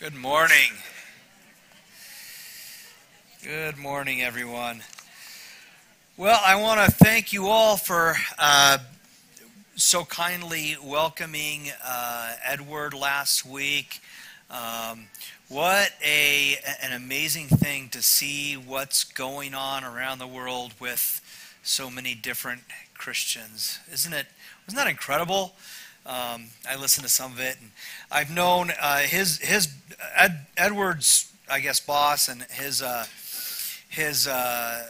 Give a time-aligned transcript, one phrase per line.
[0.00, 0.70] Good morning.
[3.42, 4.84] Good morning, everyone.
[6.16, 8.78] Well, I want to thank you all for uh,
[9.74, 14.00] so kindly welcoming uh, Edward last week.
[14.52, 15.06] Um,
[15.48, 21.20] what a an amazing thing to see what's going on around the world with
[21.64, 22.62] so many different
[22.94, 24.26] Christians, isn't it?
[24.64, 25.56] Wasn't that incredible?
[26.06, 27.72] Um, I listened to some of it, and
[28.12, 29.66] I've known uh, his his
[30.16, 33.06] Ed, Edward's, I guess, boss and his uh,
[33.88, 34.84] his uh,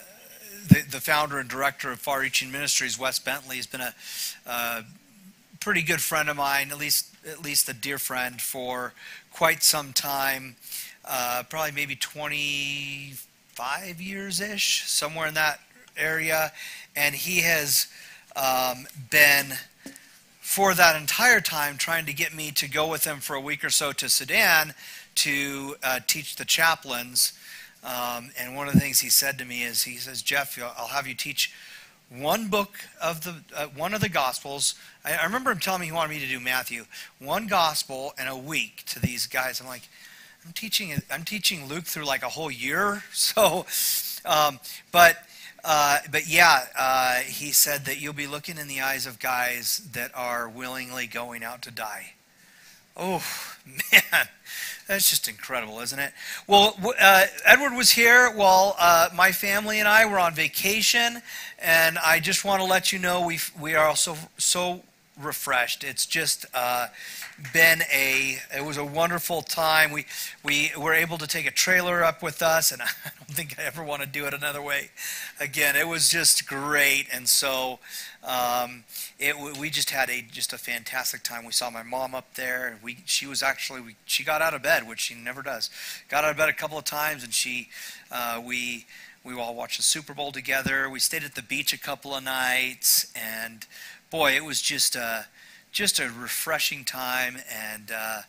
[0.68, 3.94] the, the founder and director of Far Reaching Ministries, Wes Bentley, has been a
[4.46, 4.82] uh,
[5.60, 8.92] pretty good friend of mine, at least at least a dear friend for
[9.32, 10.56] quite some time,
[11.04, 15.60] uh, probably maybe 25 years ish, somewhere in that
[15.96, 16.52] area,
[16.96, 17.88] and he has
[18.36, 19.54] um, been
[20.48, 23.62] for that entire time trying to get me to go with him for a week
[23.62, 24.72] or so to Sudan
[25.14, 27.34] to uh, teach the chaplains.
[27.84, 30.86] Um, and one of the things he said to me is, he says, Jeff, I'll
[30.86, 31.52] have you teach
[32.08, 34.74] one book of the uh, one of the Gospels.
[35.04, 36.86] I, I, remember him telling me he wanted me to do Matthew,
[37.18, 39.60] one Gospel in a week to these guys.
[39.60, 39.86] I'm like,
[40.46, 43.02] I'm teaching I'm teaching Luke through like a whole year.
[43.12, 43.66] So,
[44.24, 44.60] um,
[44.92, 45.18] but
[45.64, 49.88] uh, but yeah, uh, he said that you'll be looking in the eyes of guys
[49.92, 52.12] that are willingly going out to die.
[52.96, 53.22] Oh,
[53.92, 54.28] man.
[54.88, 56.12] That's just incredible, isn't it?
[56.46, 61.20] Well, uh, Edward was here while uh, my family and I were on vacation,
[61.58, 64.82] and I just want to let you know we we are also so
[65.20, 65.84] refreshed.
[65.84, 66.88] It's just uh,
[67.52, 69.90] been a it was a wonderful time.
[69.92, 70.06] We
[70.44, 72.88] we were able to take a trailer up with us, and I
[73.18, 74.90] don't think I ever want to do it another way
[75.40, 75.76] again.
[75.76, 77.78] It was just great, and so
[78.24, 78.84] um,
[79.18, 81.44] it we just had a just a fantastic time.
[81.44, 84.62] We saw my mom up there, we she was actually we, she got out of
[84.62, 85.70] bed, which she never does.
[86.08, 87.68] Got out of bed a couple of times, and she
[88.10, 88.86] uh, we.
[89.24, 90.88] We all watched the Super Bowl together.
[90.88, 93.66] We stayed at the beach a couple of nights, and
[94.10, 95.26] boy, it was just a,
[95.72, 97.38] just a refreshing time.
[97.50, 98.22] And, uh,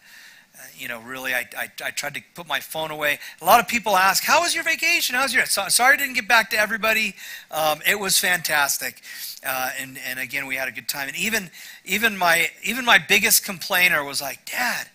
[0.78, 3.20] you know, really, I, I, I, tried to put my phone away.
[3.42, 5.16] A lot of people ask, How was your vacation?
[5.16, 5.46] How was your.
[5.46, 7.16] So, sorry I didn't get back to everybody.
[7.50, 9.02] Um, it was fantastic.
[9.46, 11.08] Uh, and, and again, we had a good time.
[11.08, 11.50] And even,
[11.86, 14.88] even, my, even my biggest complainer was like, Dad,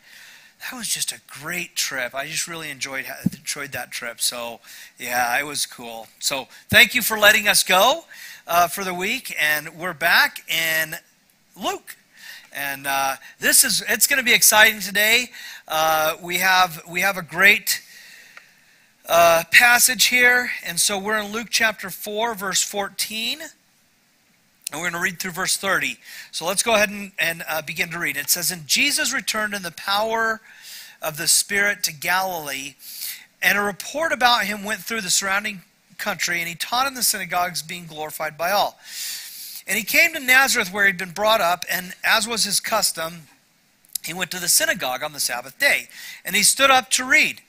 [0.60, 2.14] that was just a great trip.
[2.14, 4.20] I just really enjoyed enjoyed that trip.
[4.20, 4.60] So,
[4.98, 6.08] yeah, it was cool.
[6.18, 8.04] So, thank you for letting us go
[8.46, 10.96] uh, for the week, and we're back in
[11.60, 11.96] Luke.
[12.52, 15.30] And uh, this is it's going to be exciting today.
[15.66, 17.82] Uh, we have we have a great
[19.08, 23.40] uh, passage here, and so we're in Luke chapter four, verse fourteen.
[24.72, 25.98] And we're going to read through verse 30.
[26.32, 28.16] So let's go ahead and, and uh, begin to read.
[28.16, 30.40] It says, And Jesus returned in the power
[31.00, 32.74] of the Spirit to Galilee,
[33.40, 35.62] and a report about him went through the surrounding
[35.94, 38.78] country, and he taught in the synagogues, being glorified by all.
[39.66, 43.28] And he came to Nazareth, where he'd been brought up, and as was his custom,
[44.04, 45.88] he went to the synagogue on the Sabbath day,
[46.24, 47.40] and he stood up to read.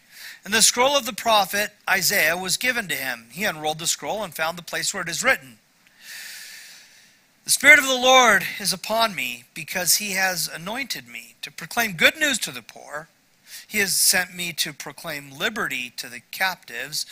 [0.45, 3.25] And the scroll of the prophet Isaiah was given to him.
[3.31, 5.57] He unrolled the scroll and found the place where it is written
[7.43, 11.93] The Spirit of the Lord is upon me, because he has anointed me to proclaim
[11.93, 13.09] good news to the poor.
[13.67, 17.05] He has sent me to proclaim liberty to the captives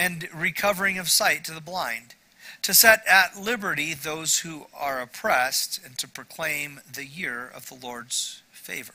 [0.00, 2.14] and recovering of sight to the blind,
[2.62, 7.74] to set at liberty those who are oppressed, and to proclaim the year of the
[7.74, 8.94] Lord's favor.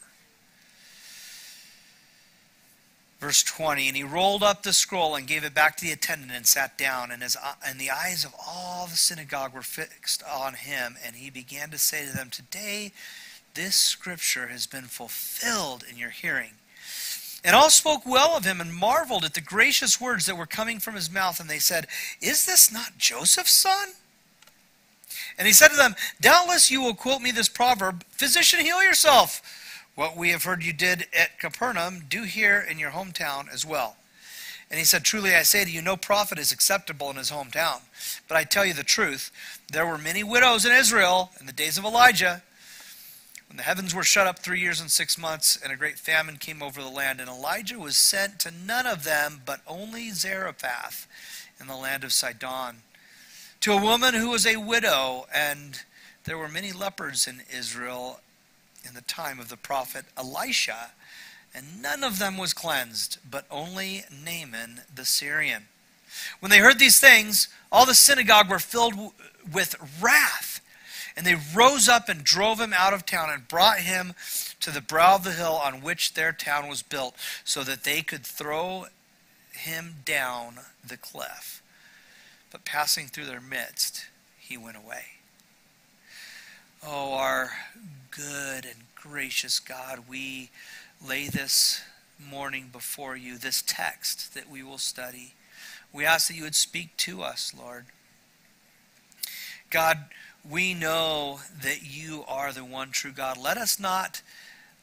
[3.19, 6.31] Verse 20, and he rolled up the scroll and gave it back to the attendant
[6.31, 10.55] and sat down, and, his, and the eyes of all the synagogue were fixed on
[10.55, 12.91] him, and he began to say to them, Today
[13.53, 16.53] this scripture has been fulfilled in your hearing.
[17.45, 20.79] And all spoke well of him and marveled at the gracious words that were coming
[20.79, 21.39] from his mouth.
[21.39, 21.85] And they said,
[22.19, 23.89] Is this not Joseph's son?
[25.37, 29.43] And he said to them, Doubtless you will quote me this proverb Physician, heal yourself.
[29.93, 33.95] What we have heard you did at Capernaum, do here in your hometown as well.
[34.71, 37.81] And he said, Truly I say to you, no prophet is acceptable in his hometown.
[38.27, 39.31] But I tell you the truth,
[39.71, 42.41] there were many widows in Israel in the days of Elijah
[43.55, 46.35] when the heavens were shut up three years and six months, and a great famine
[46.35, 51.07] came over the land, and Elijah was sent to none of them, but only Zarephath
[51.57, 52.81] in the land of Sidon,
[53.61, 55.83] to a woman who was a widow, and
[56.25, 58.19] there were many lepers in Israel
[58.85, 60.91] in the time of the prophet Elisha,
[61.53, 65.67] and none of them was cleansed, but only Naaman the Syrian.
[66.41, 69.13] When they heard these things, all the synagogue were filled
[69.49, 70.54] with wrath
[71.17, 74.13] And they rose up and drove him out of town and brought him
[74.59, 78.01] to the brow of the hill on which their town was built, so that they
[78.01, 78.87] could throw
[79.53, 81.61] him down the cliff.
[82.51, 84.07] But passing through their midst,
[84.37, 85.03] he went away.
[86.85, 87.51] Oh, our
[88.11, 90.49] good and gracious God, we
[91.05, 91.81] lay this
[92.19, 95.33] morning before you, this text that we will study.
[95.91, 97.85] We ask that you would speak to us, Lord.
[99.69, 100.05] God,
[100.49, 103.37] we know that you are the one true God.
[103.37, 104.21] Let us not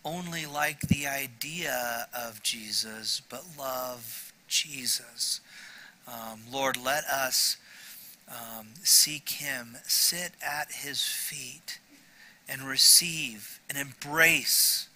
[0.04, 5.40] only like the idea of Jesus, but love Jesus.
[6.08, 7.56] Um, Lord, let us
[8.28, 11.78] um, seek him, sit at his feet,
[12.48, 14.88] and receive and embrace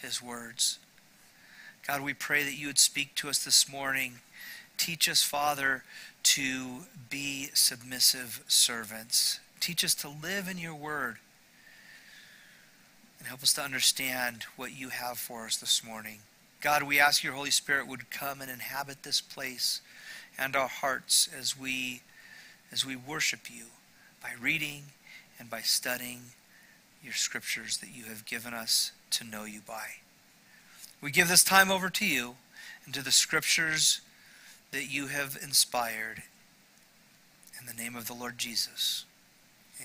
[0.00, 0.78] his words.
[1.86, 4.14] God, we pray that you would speak to us this morning.
[4.76, 5.82] Teach us, Father,
[6.22, 9.40] to be submissive servants.
[9.62, 11.18] Teach us to live in your word.
[13.20, 16.18] And help us to understand what you have for us this morning.
[16.60, 19.80] God, we ask your Holy Spirit would come and inhabit this place
[20.36, 22.02] and our hearts as we
[22.72, 23.66] as we worship you
[24.20, 24.86] by reading
[25.38, 26.22] and by studying
[27.00, 29.86] your scriptures that you have given us to know you by.
[31.00, 32.34] We give this time over to you
[32.84, 34.00] and to the scriptures
[34.72, 36.24] that you have inspired.
[37.60, 39.04] In the name of the Lord Jesus.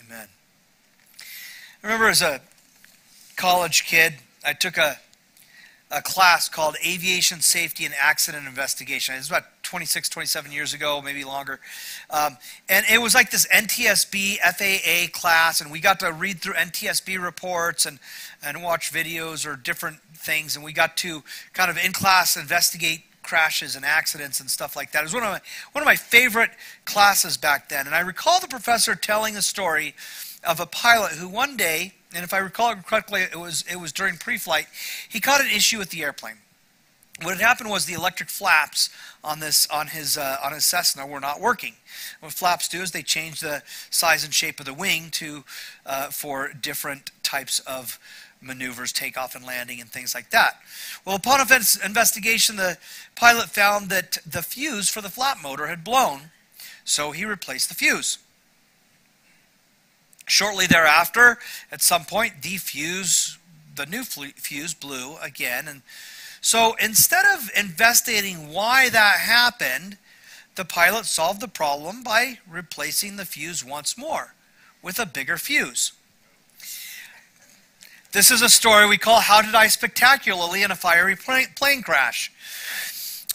[0.05, 0.27] Amen.
[1.83, 2.41] I remember as a
[3.35, 4.15] college kid,
[4.45, 4.97] I took a,
[5.89, 9.15] a class called Aviation Safety and Accident Investigation.
[9.15, 11.59] It was about 26, 27 years ago, maybe longer.
[12.09, 12.37] Um,
[12.69, 17.21] and it was like this NTSB FAA class, and we got to read through NTSB
[17.21, 17.99] reports and,
[18.43, 21.23] and watch videos or different things, and we got to
[21.53, 25.01] kind of in class investigate crashes and accidents and stuff like that.
[25.01, 25.41] It was one of my,
[25.73, 26.51] one of my favorite
[26.85, 27.85] classes back then.
[27.85, 29.93] And I recall the professor telling a story
[30.43, 33.91] of a pilot who one day, and if I recall correctly, it was, it was
[33.91, 34.67] during pre-flight,
[35.07, 36.37] he caught an issue with the airplane
[37.23, 38.89] what had happened was the electric flaps
[39.23, 41.73] on this on his uh, on his Cessna were not working.
[42.19, 45.43] What flaps do is they change the size and shape of the wing to
[45.85, 47.99] uh, for different types of
[48.41, 50.59] maneuvers, takeoff and landing, and things like that.
[51.05, 52.77] Well, upon investigation, the
[53.15, 56.31] pilot found that the fuse for the flap motor had blown,
[56.83, 58.19] so he replaced the fuse.
[60.27, 61.39] Shortly thereafter,
[61.71, 63.37] at some point, the fuse,
[63.75, 65.81] the new fuse blew again, and
[66.41, 69.97] so instead of investigating why that happened,
[70.55, 74.33] the pilot solved the problem by replacing the fuse once more
[74.81, 75.93] with a bigger fuse.
[78.13, 82.31] This is a story we call How Did I Spectacularly in a Fiery Plane Crash.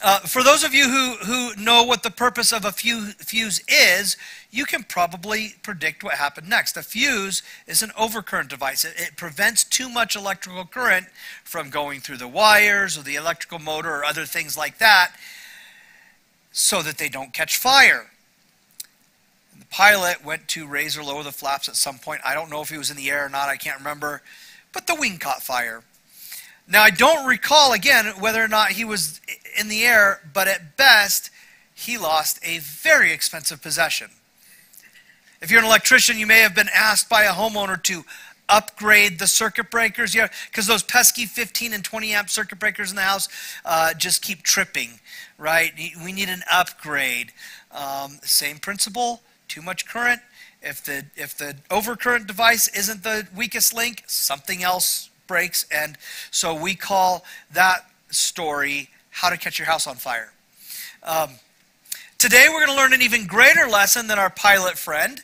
[0.01, 4.17] Uh, for those of you who, who know what the purpose of a fuse is,
[4.49, 6.75] you can probably predict what happened next.
[6.75, 8.83] A fuse is an overcurrent device.
[8.83, 11.05] It, it, prevents too much electrical current
[11.43, 15.13] from going through the wires or the electrical motor or other things like that
[16.51, 18.09] so that they don't catch fire.
[19.57, 22.21] The pilot went to raise or lower the flaps at some point.
[22.25, 24.23] I don't know if he was in the air or not, I can't remember,
[24.73, 25.83] but the wing caught fire.
[26.67, 29.21] Now, I don't recall again whether or not he was
[29.59, 31.29] in the air, but at best,
[31.73, 34.09] he lost a very expensive possession.
[35.41, 38.05] If you're an electrician, you may have been asked by a homeowner to
[38.47, 40.15] upgrade the circuit breakers.
[40.15, 43.27] Yeah, because those pesky 15 and 20 amp circuit breakers in the house
[43.65, 44.99] uh, just keep tripping,
[45.37, 45.73] right?
[46.03, 47.33] We need an upgrade.
[47.71, 50.21] Um, same principle, too much current.
[50.63, 55.65] If the, if the overcurrent device isn't the weakest link, something else breaks.
[55.71, 55.97] And
[56.31, 60.31] so we call that story How to Catch Your House on Fire.
[61.03, 61.31] Um,
[62.23, 65.21] Today, we're going to learn an even greater lesson than our pilot friend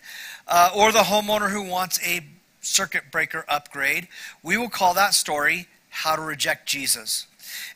[0.50, 2.20] uh, or the homeowner who wants a
[2.60, 4.10] circuit breaker upgrade.
[4.44, 7.26] We will call that story How to Reject Jesus.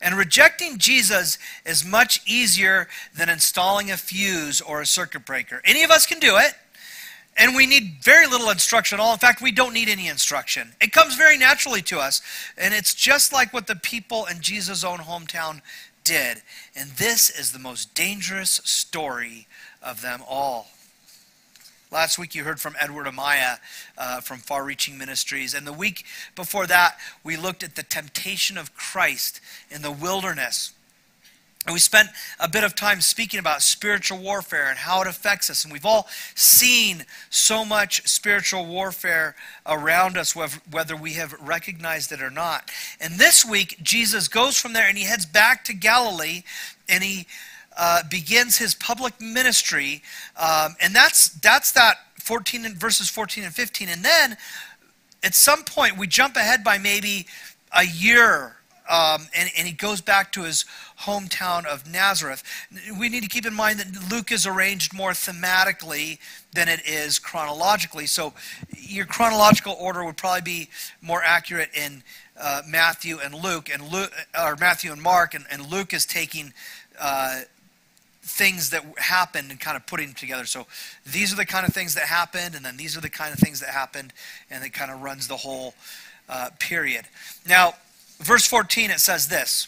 [0.01, 5.61] And rejecting Jesus is much easier than installing a fuse or a circuit breaker.
[5.63, 6.55] Any of us can do it,
[7.35, 9.13] and we need very little instruction at all.
[9.13, 10.73] In fact, we don't need any instruction.
[10.79, 12.21] It comes very naturally to us.
[12.57, 15.61] And it's just like what the people in Jesus' own hometown
[16.03, 16.41] did.
[16.75, 19.47] And this is the most dangerous story
[19.81, 20.67] of them all.
[21.91, 23.59] Last week you heard from Edward Amaya
[23.97, 25.53] uh, from Far Reaching Ministries.
[25.53, 30.73] And the week before that, we looked at the temptation of Christ in the wilderness.
[31.65, 32.09] And we spent
[32.41, 35.63] a bit of time speaking about spiritual warfare and how it affects us.
[35.63, 42.21] And we've all seen so much spiritual warfare around us, whether we have recognized it
[42.21, 42.69] or not.
[42.99, 46.43] And this week, Jesus goes from there and he heads back to Galilee
[46.89, 47.27] and he
[47.77, 50.03] uh, begins his public ministry.
[50.35, 53.87] Um, and that's, that's that 14 and verses 14 and 15.
[53.87, 54.37] And then
[55.23, 57.25] at some point, we jump ahead by maybe
[57.71, 58.57] a year
[58.89, 60.65] um, and, and, he goes back to his
[61.05, 62.43] hometown of Nazareth.
[62.99, 66.19] We need to keep in mind that Luke is arranged more thematically
[66.53, 68.05] than it is chronologically.
[68.07, 68.33] So
[68.77, 70.69] your chronological order would probably be
[71.01, 72.03] more accurate in
[72.39, 76.53] uh, Matthew and Luke, and Luke, or Matthew and Mark, and, and Luke is taking
[76.99, 77.41] uh,
[78.23, 80.45] things that happened and kind of putting them together.
[80.45, 80.65] So
[81.05, 83.39] these are the kind of things that happened, and then these are the kind of
[83.39, 84.13] things that happened,
[84.49, 85.75] and it kind of runs the whole
[86.29, 87.05] uh, period.
[87.47, 87.73] Now,
[88.19, 89.67] verse 14, it says this.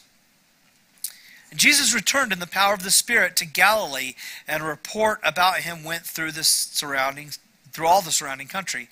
[1.54, 4.14] Jesus returned in the power of the Spirit to Galilee,
[4.48, 7.32] and a report about him went through the surrounding,
[7.72, 8.90] through all the surrounding country.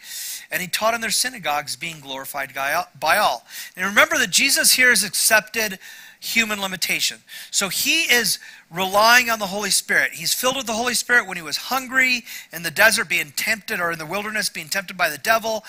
[0.51, 3.45] And he taught in their synagogues, being glorified by all.
[3.75, 5.79] And remember that Jesus here has accepted
[6.23, 7.19] human limitation.
[7.51, 8.39] So he is
[8.71, 10.11] relying on the Holy Spirit.
[10.13, 13.79] He's filled with the Holy Spirit when he was hungry in the desert, being tempted,
[13.79, 15.65] or in the wilderness, being tempted by the devil.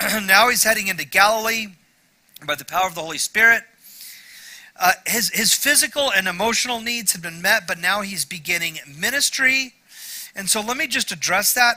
[0.00, 1.68] now he's heading into Galilee
[2.44, 3.62] by the power of the Holy Spirit.
[4.78, 9.74] Uh, his, his physical and emotional needs have been met, but now he's beginning ministry.
[10.34, 11.76] And so let me just address that.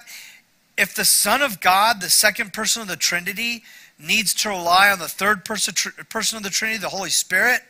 [0.77, 3.63] If the Son of God, the second person of the Trinity,
[3.97, 5.73] needs to rely on the third person,
[6.09, 7.61] person of the Trinity, the Holy Spirit,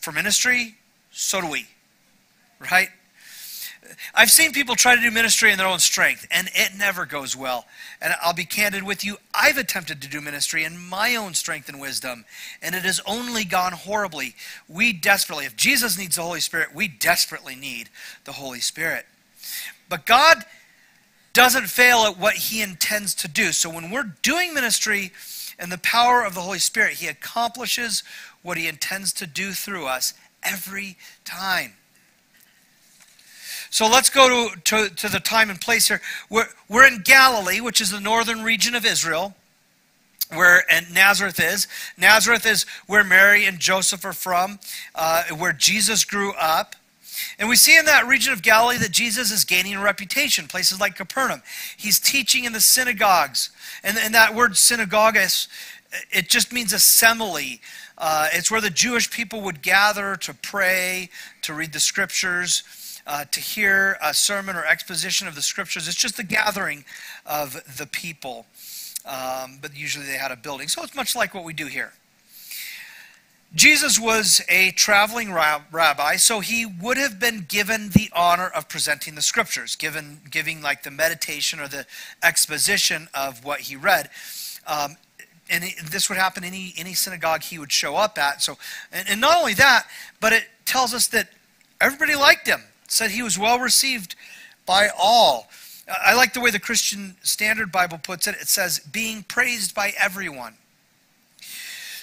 [0.00, 0.76] for ministry,
[1.10, 1.66] so do we.
[2.70, 2.88] Right?
[4.14, 7.36] I've seen people try to do ministry in their own strength, and it never goes
[7.36, 7.66] well.
[8.00, 11.68] And I'll be candid with you, I've attempted to do ministry in my own strength
[11.68, 12.24] and wisdom,
[12.62, 14.34] and it has only gone horribly.
[14.68, 17.88] We desperately, if Jesus needs the Holy Spirit, we desperately need
[18.24, 19.06] the Holy Spirit.
[19.88, 20.44] But God
[21.32, 23.52] doesn't fail at what he intends to do.
[23.52, 25.12] So when we're doing ministry
[25.58, 28.02] in the power of the Holy Spirit, he accomplishes
[28.42, 31.74] what he intends to do through us every time.
[33.72, 36.02] So let's go to, to, to, the time and place here.
[36.28, 39.34] We're, we're in Galilee, which is the northern region of Israel,
[40.30, 41.66] where and Nazareth is.
[41.96, 44.60] Nazareth is where Mary and Joseph are from,
[44.94, 46.76] uh, where Jesus grew up.
[47.38, 50.78] And we see in that region of Galilee that Jesus is gaining a reputation, places
[50.78, 51.42] like Capernaum.
[51.74, 53.48] He's teaching in the synagogues.
[53.82, 55.48] And, and that word synagogus,
[56.10, 57.62] it just means assembly.
[57.96, 61.08] Uh, it's where the Jewish people would gather to pray,
[61.40, 62.64] to read the scriptures
[63.06, 65.88] uh, to hear a sermon or exposition of the scriptures.
[65.88, 66.84] It's just the gathering
[67.26, 68.46] of the people.
[69.04, 70.68] Um, but usually they had a building.
[70.68, 71.92] So it's much like what we do here.
[73.54, 79.14] Jesus was a traveling rabbi, so he would have been given the honor of presenting
[79.14, 81.84] the scriptures, given giving like the meditation or the
[82.22, 84.08] exposition of what he read.
[84.66, 84.96] Um,
[85.50, 88.40] and this would happen any any synagogue he would show up at.
[88.40, 88.56] So,
[88.90, 89.86] and, and not only that,
[90.18, 91.28] but it tells us that
[91.78, 94.14] everybody liked him said he was well received
[94.66, 95.48] by all.
[96.04, 98.36] I like the way the Christian Standard Bible puts it.
[98.40, 100.54] It says, being praised by everyone.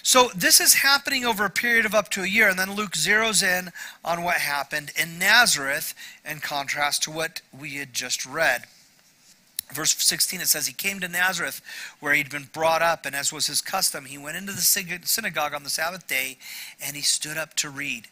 [0.01, 2.93] So this is happening over a period of up to a year, and then Luke
[2.93, 3.71] zeroes in
[4.03, 5.93] on what happened in Nazareth
[6.25, 8.63] in contrast to what we had just read.
[9.71, 11.61] Verse 16, it says, He came to Nazareth
[11.99, 15.53] where he'd been brought up, and as was his custom, he went into the synagogue
[15.53, 16.39] on the Sabbath day
[16.83, 18.07] and he stood up to read.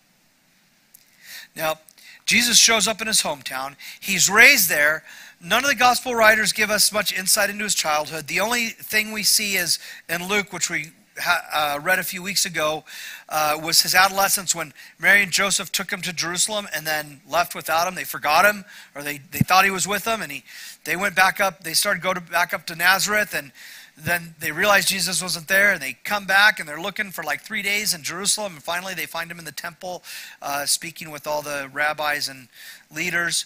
[1.56, 1.80] Now,
[2.28, 3.76] Jesus shows up in his hometown.
[4.00, 5.04] He's raised there.
[5.42, 8.28] None of the gospel writers give us much insight into his childhood.
[8.28, 9.80] The only thing we see is
[10.10, 10.92] in Luke, which we
[11.26, 12.84] uh, read a few weeks ago,
[13.30, 17.56] uh, was his adolescence when Mary and Joseph took him to Jerusalem and then left
[17.56, 17.96] without him.
[17.96, 20.44] They forgot him, or they, they thought he was with them, and he,
[20.84, 21.64] they went back up.
[21.64, 23.52] They started go to, back up to Nazareth, and
[23.98, 27.42] then they realize Jesus wasn't there, and they come back and they're looking for like
[27.42, 30.04] three days in Jerusalem, and finally they find him in the temple,
[30.42, 32.48] uh, speaking with all the rabbis and
[32.94, 33.46] leaders.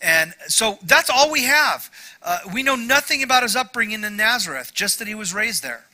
[0.00, 1.90] And so that's all we have.
[2.22, 5.84] Uh, we know nothing about his upbringing in Nazareth, just that he was raised there.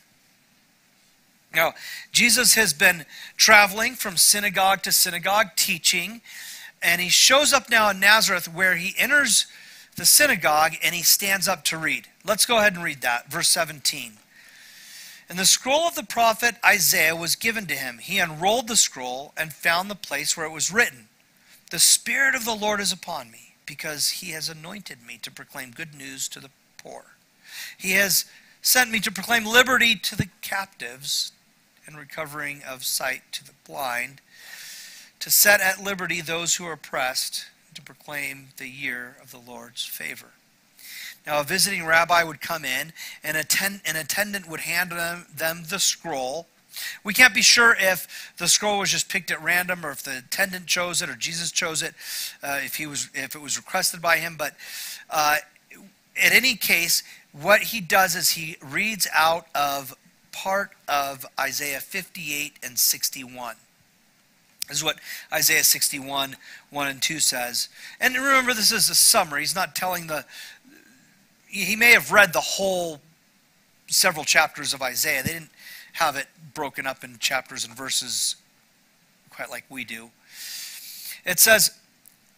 [1.52, 1.74] Now,
[2.12, 6.20] Jesus has been traveling from synagogue to synagogue teaching,
[6.80, 9.46] and he shows up now in Nazareth where he enters
[9.96, 12.08] the synagogue and he stands up to read.
[12.24, 13.30] Let's go ahead and read that.
[13.30, 14.12] Verse 17.
[15.28, 17.98] And the scroll of the prophet Isaiah was given to him.
[17.98, 21.08] He unrolled the scroll and found the place where it was written
[21.70, 25.72] The Spirit of the Lord is upon me, because he has anointed me to proclaim
[25.72, 27.16] good news to the poor.
[27.76, 28.26] He has
[28.62, 31.32] sent me to proclaim liberty to the captives
[31.86, 34.20] and recovering of sight to the blind,
[35.18, 39.84] to set at liberty those who are oppressed to proclaim the year of the Lord's
[39.84, 40.32] favor.
[41.26, 42.92] Now, a visiting rabbi would come in,
[43.24, 46.46] and attend, an attendant would hand them, them the scroll.
[47.02, 50.18] We can't be sure if the scroll was just picked at random, or if the
[50.18, 51.94] attendant chose it, or Jesus chose it,
[52.42, 54.36] uh, if he was, if it was requested by him.
[54.38, 54.54] But
[55.10, 55.36] uh,
[55.72, 57.02] in any case,
[57.32, 59.94] what he does is he reads out of
[60.32, 63.56] part of Isaiah 58 and 61.
[64.68, 64.96] Is what
[65.32, 66.36] Isaiah 61,
[66.70, 67.68] 1 and 2 says.
[68.00, 69.42] And remember, this is a summary.
[69.42, 70.24] He's not telling the.
[71.46, 73.00] He may have read the whole
[73.86, 75.22] several chapters of Isaiah.
[75.22, 75.50] They didn't
[75.94, 78.36] have it broken up in chapters and verses
[79.30, 80.10] quite like we do.
[81.24, 81.70] It says,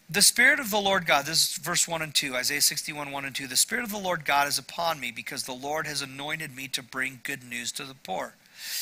[0.09, 3.25] the Spirit of the Lord God, this is verse 1 and 2, Isaiah 61, 1
[3.25, 3.47] and 2.
[3.47, 6.67] The Spirit of the Lord God is upon me because the Lord has anointed me
[6.69, 8.33] to bring good news to the poor.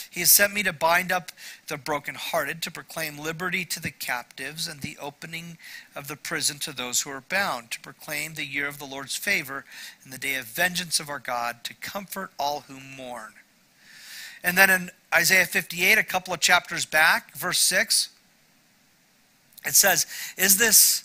[0.10, 1.32] He has sent me to bind up
[1.68, 5.58] the brokenhearted, to proclaim liberty to the captives, and the opening
[5.96, 9.16] of the prison to those who are bound, to proclaim the year of the Lord's
[9.16, 9.66] favor
[10.04, 13.34] and the day of vengeance of our God, to comfort all who mourn.
[14.44, 18.10] And then in Isaiah 58, a couple of chapters back, verse 6,
[19.66, 20.06] it says,
[20.38, 21.04] Is this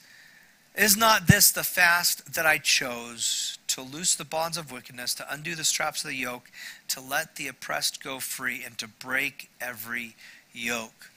[0.74, 5.32] is not this the fast that I chose to loose the bonds of wickedness, to
[5.32, 6.50] undo the straps of the yoke,
[6.88, 10.14] to let the oppressed go free, and to break every
[10.52, 11.10] yoke?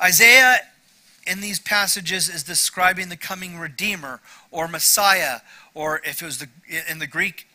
[0.00, 0.60] Isaiah
[1.26, 4.20] in these passages is describing the coming Redeemer
[4.50, 5.40] or Messiah,
[5.74, 6.48] or if it was the,
[6.90, 7.46] in the Greek,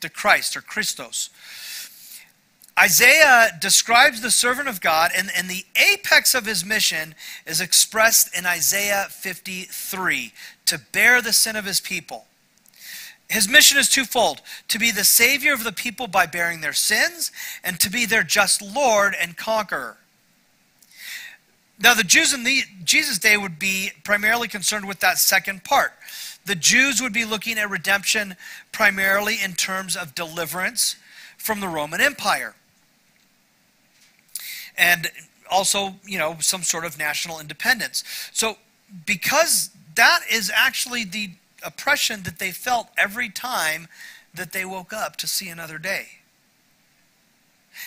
[0.00, 1.30] the Christ or Christos.
[2.78, 7.14] Isaiah describes the servant of God, and, and the apex of his mission
[7.46, 10.32] is expressed in Isaiah 53
[10.66, 12.26] to bear the sin of his people.
[13.30, 17.32] His mission is twofold to be the savior of the people by bearing their sins,
[17.64, 19.96] and to be their just Lord and conqueror.
[21.78, 25.92] Now, the Jews in the, Jesus' day would be primarily concerned with that second part.
[26.44, 28.36] The Jews would be looking at redemption
[28.70, 30.96] primarily in terms of deliverance
[31.38, 32.54] from the Roman Empire
[34.76, 35.10] and
[35.50, 38.04] also, you know, some sort of national independence.
[38.32, 38.56] So,
[39.04, 41.30] because that is actually the
[41.64, 43.88] oppression that they felt every time
[44.34, 46.06] that they woke up to see another day.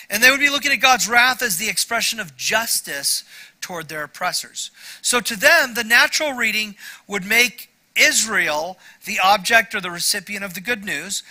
[0.08, 3.24] And they would be looking at God's wrath as the expression of justice
[3.60, 4.70] toward their oppressors.
[5.02, 10.54] So to them, the natural reading would make Israel the object or the recipient of
[10.54, 11.22] the good news.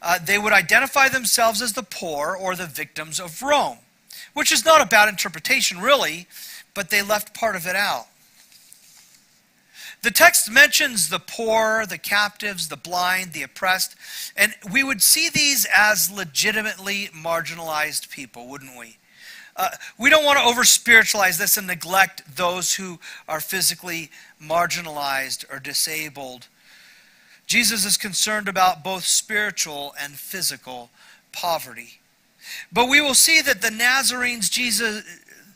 [0.00, 3.78] Uh, they would identify themselves as the poor or the victims of Rome
[4.38, 6.28] which is not a bad interpretation, really,
[6.72, 8.06] but they left part of it out.
[10.02, 13.96] The text mentions the poor, the captives, the blind, the oppressed,
[14.36, 18.98] and we would see these as legitimately marginalized people, wouldn't we?
[19.56, 24.08] Uh, we don't want to over spiritualize this and neglect those who are physically
[24.40, 26.46] marginalized or disabled.
[27.48, 30.90] Jesus is concerned about both spiritual and physical
[31.32, 31.98] poverty.
[32.72, 35.04] But we will see that the Nazarenes Jesus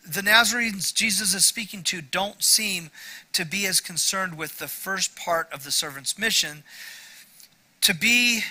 [0.05, 2.90] the Nazarenes Jesus is speaking to don't seem
[3.33, 6.64] to be as concerned with the first part of the servant's mission
[7.83, 8.42] to be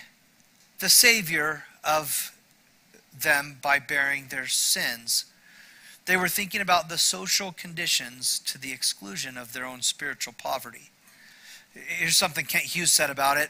[0.80, 2.36] the savior of
[3.18, 5.26] them by bearing their sins.
[6.06, 10.90] They were thinking about the social conditions to the exclusion of their own spiritual poverty.
[11.74, 13.50] Here's something Kent Hughes said about it.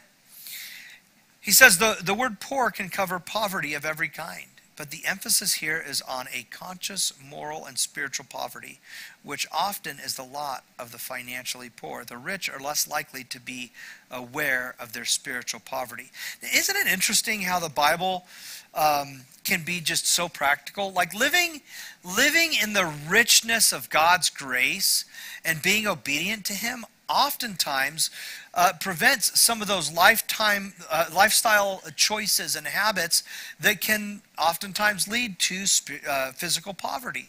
[1.40, 4.51] He says the, the word poor can cover poverty of every kind.
[4.76, 8.80] But the emphasis here is on a conscious moral and spiritual poverty,
[9.22, 12.04] which often is the lot of the financially poor.
[12.04, 13.72] The rich are less likely to be
[14.10, 16.10] aware of their spiritual poverty.
[16.42, 18.26] Isn't it interesting how the Bible
[18.74, 20.90] um, can be just so practical?
[20.90, 21.60] Like living,
[22.02, 25.04] living in the richness of God's grace
[25.44, 28.10] and being obedient to Him oftentimes
[28.54, 33.22] uh, prevents some of those lifetime uh, lifestyle choices and habits
[33.60, 35.64] that can oftentimes lead to
[36.08, 37.28] uh, physical poverty.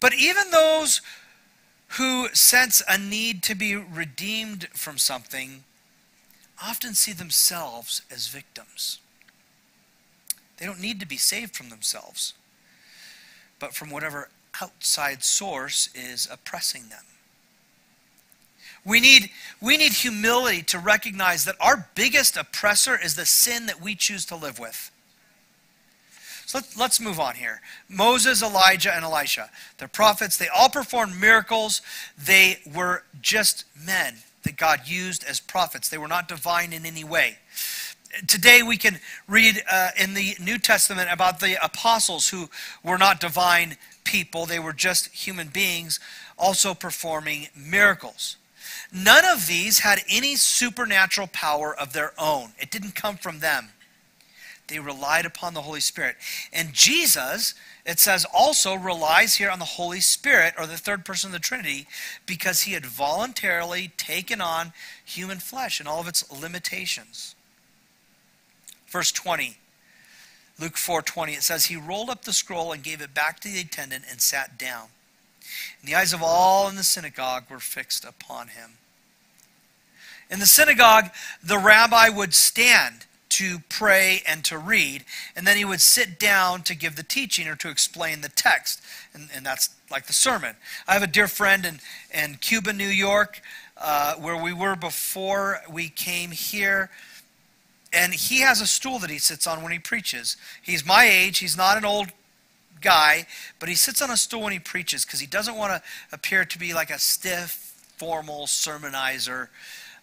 [0.00, 1.00] But even those
[1.98, 5.64] who sense a need to be redeemed from something
[6.62, 8.98] often see themselves as victims.
[10.56, 12.32] They don't need to be saved from themselves,
[13.58, 17.04] but from whatever outside source is oppressing them.
[18.86, 23.82] We need, we need humility to recognize that our biggest oppressor is the sin that
[23.82, 24.92] we choose to live with.
[26.46, 27.60] So let, let's move on here.
[27.88, 30.38] Moses, Elijah, and Elisha, they're prophets.
[30.38, 31.82] They all performed miracles.
[32.16, 35.88] They were just men that God used as prophets.
[35.88, 37.38] They were not divine in any way.
[38.28, 42.48] Today we can read uh, in the New Testament about the apostles who
[42.84, 45.98] were not divine people, they were just human beings
[46.38, 48.36] also performing miracles.
[48.92, 53.70] None of these had any supernatural power of their own, it didn't come from them.
[54.68, 56.16] They relied upon the Holy Spirit.
[56.52, 61.28] And Jesus, it says, also relies here on the Holy Spirit or the third person
[61.28, 61.86] of the Trinity
[62.26, 64.72] because he had voluntarily taken on
[65.04, 67.36] human flesh and all of its limitations.
[68.88, 69.58] Verse 20.
[70.58, 73.60] Luke 4:20 it says he rolled up the scroll and gave it back to the
[73.60, 74.88] attendant and sat down.
[75.80, 78.72] And the eyes of all in the synagogue were fixed upon him.
[80.30, 81.10] In the synagogue,
[81.42, 86.62] the rabbi would stand to pray and to read, and then he would sit down
[86.62, 88.80] to give the teaching or to explain the text.
[89.12, 90.56] And, and that's like the sermon.
[90.88, 91.80] I have a dear friend in,
[92.14, 93.40] in Cuba, New York,
[93.76, 96.90] uh, where we were before we came here.
[97.92, 100.36] And he has a stool that he sits on when he preaches.
[100.62, 101.38] He's my age.
[101.38, 102.08] He's not an old
[102.86, 103.26] guy,
[103.58, 106.44] but he sits on a stool when he preaches because he doesn't want to appear
[106.44, 109.48] to be like a stiff, formal sermonizer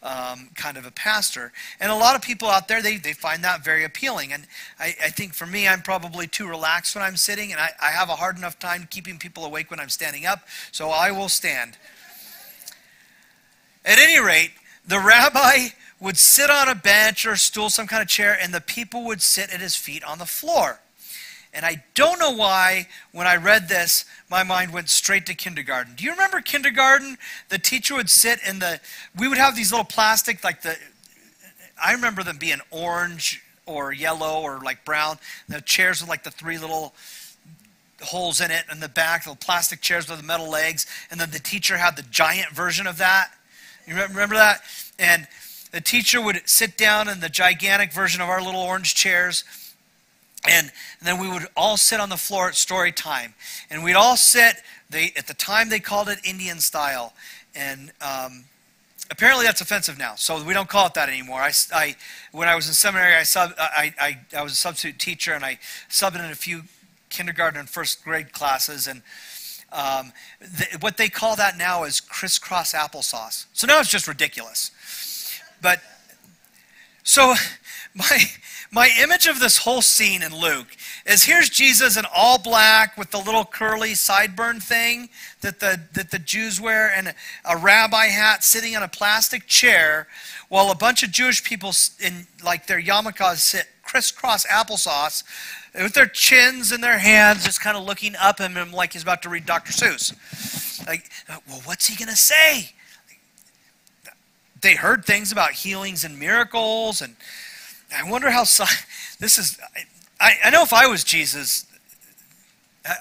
[0.03, 1.53] um, kind of a pastor.
[1.79, 4.33] And a lot of people out there, they, they find that very appealing.
[4.33, 4.45] And
[4.79, 7.91] I, I think for me, I'm probably too relaxed when I'm sitting, and I, I
[7.91, 10.39] have a hard enough time keeping people awake when I'm standing up,
[10.71, 11.77] so I will stand.
[13.85, 14.51] At any rate,
[14.85, 15.69] the rabbi
[15.99, 19.21] would sit on a bench or stool, some kind of chair, and the people would
[19.21, 20.81] sit at his feet on the floor.
[21.53, 25.93] And I don't know why, when I read this, my mind went straight to kindergarten.
[25.95, 27.17] Do you remember kindergarten?
[27.49, 28.79] The teacher would sit in the,
[29.15, 30.75] we would have these little plastic, like the,
[31.81, 35.19] I remember them being orange or yellow or like brown.
[35.47, 36.95] The chairs with like the three little
[38.01, 40.87] holes in it in the back, the plastic chairs with the metal legs.
[41.11, 43.31] And then the teacher had the giant version of that.
[43.85, 44.61] You remember that?
[44.97, 45.27] And
[45.71, 49.43] the teacher would sit down in the gigantic version of our little orange chairs
[50.47, 53.33] and, then we would all sit on the floor at story time.
[53.69, 54.55] And we'd all sit,
[54.89, 57.13] they, at the time they called it Indian style.
[57.55, 58.45] And um,
[59.11, 60.15] apparently that's offensive now.
[60.15, 61.39] So we don't call it that anymore.
[61.41, 61.95] I, I,
[62.31, 65.43] when I was in seminary, I, sub, I, I, I was a substitute teacher and
[65.43, 66.63] I subbed in a few
[67.09, 68.87] kindergarten and first grade classes.
[68.87, 69.01] And
[69.71, 73.45] um, the, what they call that now is crisscross applesauce.
[73.53, 74.71] So now it's just ridiculous.
[75.61, 75.81] But
[77.03, 77.35] so
[77.95, 78.19] my
[78.71, 80.75] my image of this whole scene in Luke
[81.05, 85.09] is here's Jesus in all black with the little curly sideburn thing
[85.41, 87.13] that the, that the Jews wear and
[87.45, 90.07] a rabbi hat sitting on a plastic chair
[90.49, 91.71] while a bunch of Jewish people
[92.03, 95.23] in like their yarmulkes sit crisscross applesauce
[95.75, 99.03] with their chins in their hands just kind of looking up at him like he's
[99.03, 99.71] about to read Dr.
[99.71, 100.15] Seuss.
[100.87, 101.09] Like,
[101.47, 102.71] well, what's he going to say?
[104.61, 107.15] They heard things about healings and miracles and
[107.95, 108.41] I wonder how
[109.19, 109.59] this is.
[110.19, 111.65] I, I know if I was Jesus,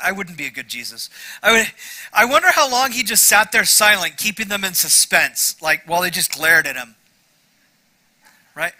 [0.02, 1.10] I wouldn't be a good Jesus.
[1.42, 1.66] I would.
[2.12, 6.02] I wonder how long he just sat there silent, keeping them in suspense, like while
[6.02, 6.94] they just glared at him.
[8.54, 8.72] Right?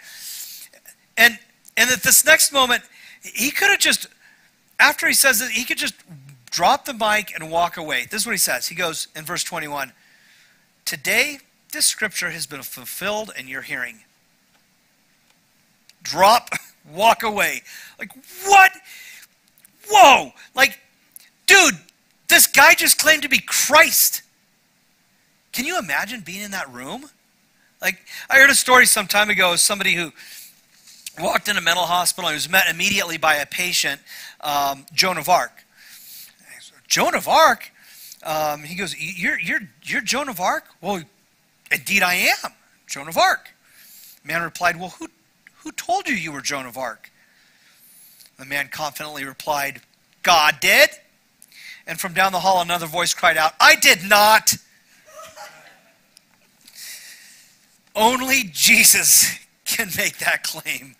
[1.17, 1.39] And
[1.75, 2.83] and at this next moment,
[3.21, 4.07] he could have just,
[4.79, 5.95] after he says that, he could just
[6.49, 8.05] drop the mic and walk away.
[8.09, 8.67] This is what he says.
[8.67, 9.91] He goes in verse 21.
[10.85, 11.39] Today,
[11.71, 14.01] this scripture has been fulfilled in your hearing
[16.03, 16.49] drop,
[16.91, 17.61] walk away.
[17.97, 18.11] Like,
[18.45, 18.71] what?
[19.89, 20.31] Whoa!
[20.55, 20.79] Like,
[21.45, 21.75] dude,
[22.29, 24.21] this guy just claimed to be Christ.
[25.51, 27.05] Can you imagine being in that room?
[27.81, 30.11] Like, I heard a story some time ago of somebody who
[31.21, 34.01] walked in a mental hospital and was met immediately by a patient,
[34.41, 35.63] um, Joan of Arc.
[36.87, 37.71] Joan of Arc?
[38.23, 40.65] Um, he goes, you're, you're, you're Joan of Arc?
[40.81, 41.01] Well,
[41.71, 42.51] indeed I am,
[42.87, 43.53] Joan of Arc.
[44.23, 45.07] Man replied, well, who,
[45.63, 47.09] who told you you were Joan of Arc?
[48.37, 49.81] The man confidently replied,
[50.21, 50.89] God did.
[51.87, 54.55] And from down the hall, another voice cried out, I did not.
[57.95, 60.95] Only Jesus can make that claim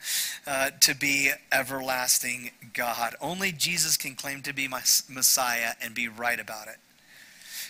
[0.48, 3.16] uh, to be everlasting God.
[3.20, 6.78] Only Jesus can claim to be my Messiah and be right about it.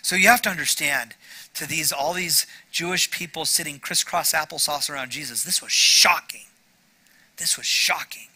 [0.02, 1.16] So you have to understand
[1.56, 6.46] to these all these Jewish people sitting crisscross applesauce around Jesus, this was shocking.
[7.38, 8.28] This was shocking.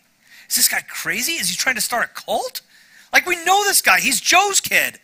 [0.50, 1.34] Is this guy crazy?
[1.34, 2.62] Is he trying to start a cult?
[3.14, 4.00] Like, we know this guy.
[4.00, 5.00] He's Joe's kid.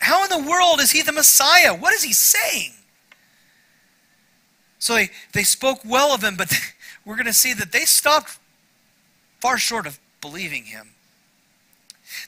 [0.00, 1.74] How in the world is he the Messiah?
[1.74, 2.72] What is he saying?
[4.78, 6.52] So they, they spoke well of him, but
[7.04, 8.38] we're going to see that they stopped
[9.40, 10.90] far short of believing him.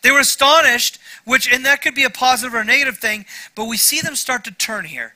[0.02, 3.64] They were astonished, which, and that could be a positive or a negative thing, but
[3.64, 5.14] we see them start to turn here.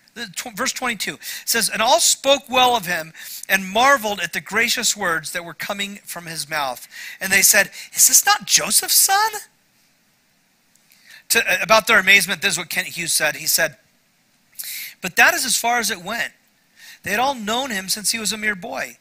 [0.54, 3.12] Verse 22 says, And all spoke well of him
[3.48, 6.88] and marveled at the gracious words that were coming from his mouth.
[7.20, 9.32] And they said, Is this not Joseph's son?
[11.30, 13.36] To, uh, about their amazement, this is what Kent Hughes said.
[13.36, 13.76] He said,
[15.02, 16.32] But that is as far as it went.
[17.02, 18.98] They had all known him since he was a mere boy.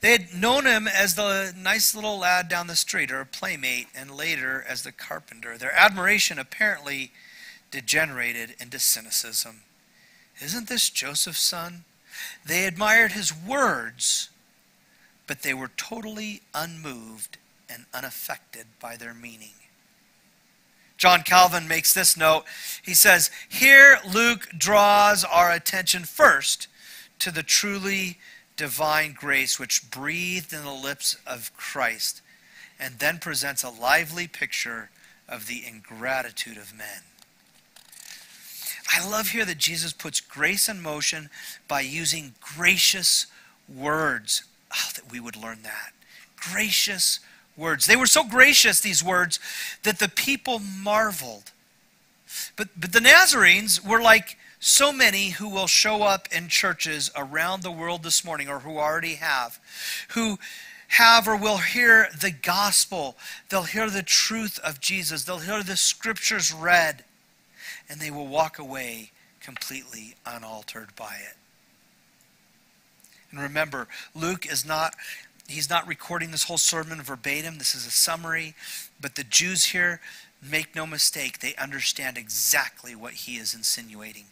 [0.00, 3.88] They had known him as the nice little lad down the street or a playmate,
[3.94, 5.58] and later as the carpenter.
[5.58, 7.12] Their admiration apparently
[7.70, 9.62] degenerated into cynicism.
[10.40, 11.84] Isn't this Joseph's son?
[12.44, 14.30] They admired his words,
[15.26, 19.54] but they were totally unmoved and unaffected by their meaning.
[20.96, 22.44] John Calvin makes this note.
[22.82, 26.66] He says, Here Luke draws our attention first
[27.20, 28.18] to the truly
[28.56, 32.20] divine grace which breathed in the lips of Christ,
[32.80, 34.90] and then presents a lively picture
[35.28, 37.02] of the ingratitude of men.
[38.90, 41.30] I love here that Jesus puts grace in motion
[41.66, 43.26] by using gracious
[43.68, 44.42] words.
[44.74, 45.92] Oh, that we would learn that.
[46.36, 47.20] Gracious
[47.56, 47.86] words.
[47.86, 49.38] They were so gracious, these words,
[49.82, 51.52] that the people marveled.
[52.56, 57.62] But, but the Nazarenes were like so many who will show up in churches around
[57.62, 59.58] the world this morning, or who already have,
[60.10, 60.38] who
[60.88, 63.16] have or will hear the gospel.
[63.48, 65.24] They'll hear the truth of Jesus.
[65.24, 67.04] They'll hear the scriptures read,
[67.88, 71.36] and they will walk away completely unaltered by it.
[73.30, 74.94] And remember, Luke is not
[75.48, 77.58] he's not recording this whole sermon verbatim.
[77.58, 78.54] This is a summary.
[79.00, 80.00] But the Jews here,
[80.42, 84.26] make no mistake, they understand exactly what he is insinuating.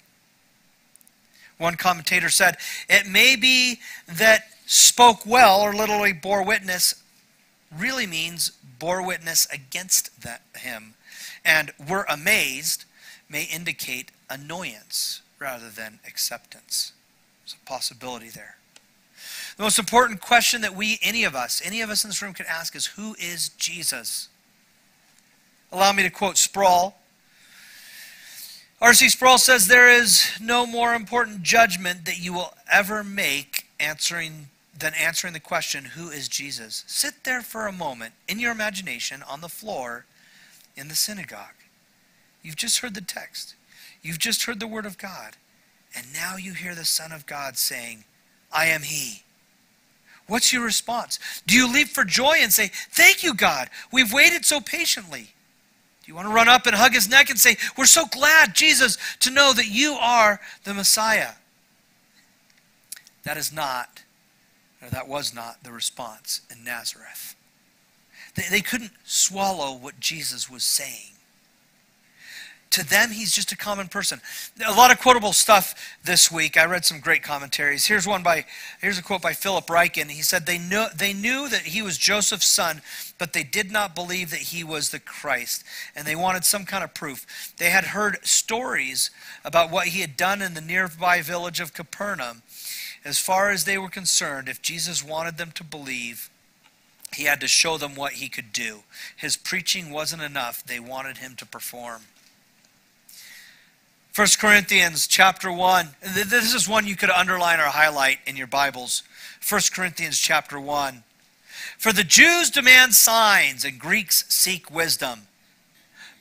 [1.59, 7.03] One commentator said, It may be that spoke well, or literally bore witness,
[7.77, 10.11] really means bore witness against
[10.59, 10.95] him.
[11.45, 12.85] And were amazed
[13.29, 16.93] may indicate annoyance rather than acceptance.
[17.43, 18.57] There's a possibility there.
[19.57, 22.35] The most important question that we, any of us, any of us in this room
[22.35, 24.29] can ask is who is Jesus?
[25.73, 26.95] Allow me to quote Sproul.
[28.81, 29.09] R.C.
[29.09, 34.93] Sproul says, There is no more important judgment that you will ever make answering than
[34.95, 36.85] answering the question, Who is Jesus?
[36.87, 40.05] Sit there for a moment in your imagination on the floor
[40.77, 41.55] in the synagogue.
[42.47, 43.57] You've just heard the text,
[44.03, 45.37] you've just heard the word of God,
[45.97, 48.05] and now you hear the Son of God saying,
[48.53, 49.25] I am He.
[50.29, 51.19] What's your response?
[51.45, 53.69] Do you leap for joy and say, Thank you, God.
[53.91, 55.33] We've waited so patiently?
[56.05, 58.55] Do you want to run up and hug his neck and say, We're so glad,
[58.55, 61.33] Jesus, to know that you are the Messiah?
[63.25, 64.05] That is not,
[64.81, 67.35] or that was not the response in Nazareth.
[68.37, 71.16] They, they couldn't swallow what Jesus was saying
[72.71, 74.21] to them, he's just a common person.
[74.67, 76.57] A lot of quotable stuff this week.
[76.59, 77.87] I read some great commentaries.
[77.87, 78.45] Here's one by
[78.81, 80.11] here's a quote by Philip Ryken.
[80.11, 82.83] He said they knew they knew that he was Joseph's son,
[83.19, 86.85] but they did not believe that he was the Christ, and they wanted some kind
[86.85, 87.55] of proof.
[87.57, 89.11] They had heard stories
[89.45, 92.43] about what he had done in the nearby village of Capernaum.
[93.05, 96.29] As far as they were concerned, if Jesus wanted them to believe,
[97.15, 98.81] he had to show them what he could do.
[99.17, 100.65] His preaching wasn't enough.
[100.65, 102.03] They wanted him to perform.
[104.17, 105.89] 1 Corinthians chapter 1.
[106.01, 109.03] This is one you could underline or highlight in your Bibles.
[109.47, 111.03] 1 Corinthians chapter 1.
[111.77, 115.29] For the Jews demand signs and Greeks seek wisdom.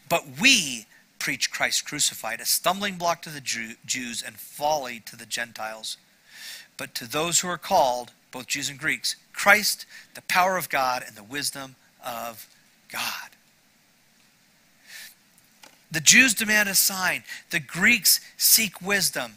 [0.10, 0.88] But we
[1.19, 5.95] preach Christ crucified, a stumbling block to the Jews and folly to the Gentiles.
[6.75, 11.01] But to those who are called, both Jews and Greeks, Christ, the power of God
[11.08, 12.49] and the wisdom of
[12.91, 13.35] God.
[15.95, 19.36] The Jews demand a sign, the Greeks seek wisdom.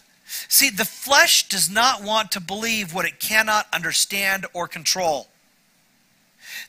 [0.48, 5.28] See, the flesh does not want to believe what it cannot understand or control.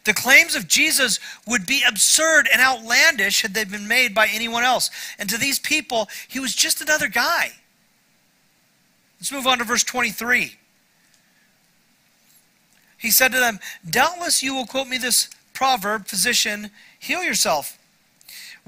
[0.04, 4.64] The claims of Jesus would be absurd and outlandish had they been made by anyone
[4.64, 4.92] else.
[5.18, 7.54] And to these people, he was just another guy.
[9.20, 10.56] Let's move on to verse 23.
[13.00, 13.58] He said to them,
[13.90, 17.79] Doubtless you will quote me this proverb, Physician, heal yourself.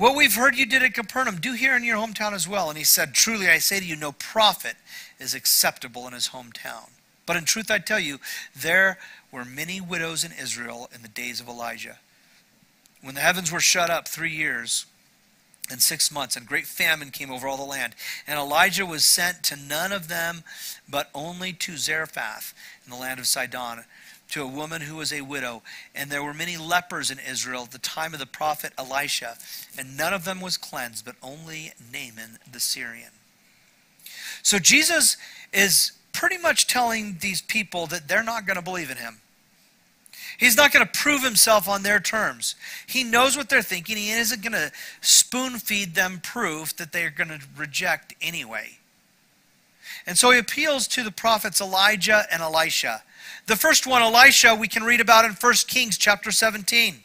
[0.01, 2.69] What we've heard you did at Capernaum, do here in your hometown as well.
[2.69, 4.75] And he said, Truly I say to you, no prophet
[5.19, 6.89] is acceptable in his hometown.
[7.27, 8.17] But in truth I tell you,
[8.55, 8.97] there
[9.31, 11.99] were many widows in Israel in the days of Elijah.
[13.03, 14.87] When the heavens were shut up three years
[15.69, 17.93] and six months, and great famine came over all the land.
[18.25, 20.43] And Elijah was sent to none of them,
[20.89, 23.83] but only to Zarephath in the land of Sidon
[24.31, 25.61] to a woman who was a widow.
[25.95, 29.37] And there were many lepers in Israel at the time of the prophet Elisha,
[29.77, 33.11] and none of them was cleansed, but only Naaman the Syrian.
[34.43, 35.17] So Jesus
[35.53, 39.19] is pretty much telling these people that they're not going to believe in him.
[40.37, 42.55] He's not going to prove himself on their terms.
[42.87, 43.97] He knows what they're thinking.
[43.97, 48.79] He isn't going to spoon feed them proof that they're going to reject anyway.
[50.05, 53.03] And so he appeals to the prophets Elijah and Elisha.
[53.47, 57.03] The first one, Elisha, we can read about in 1 Kings chapter 17.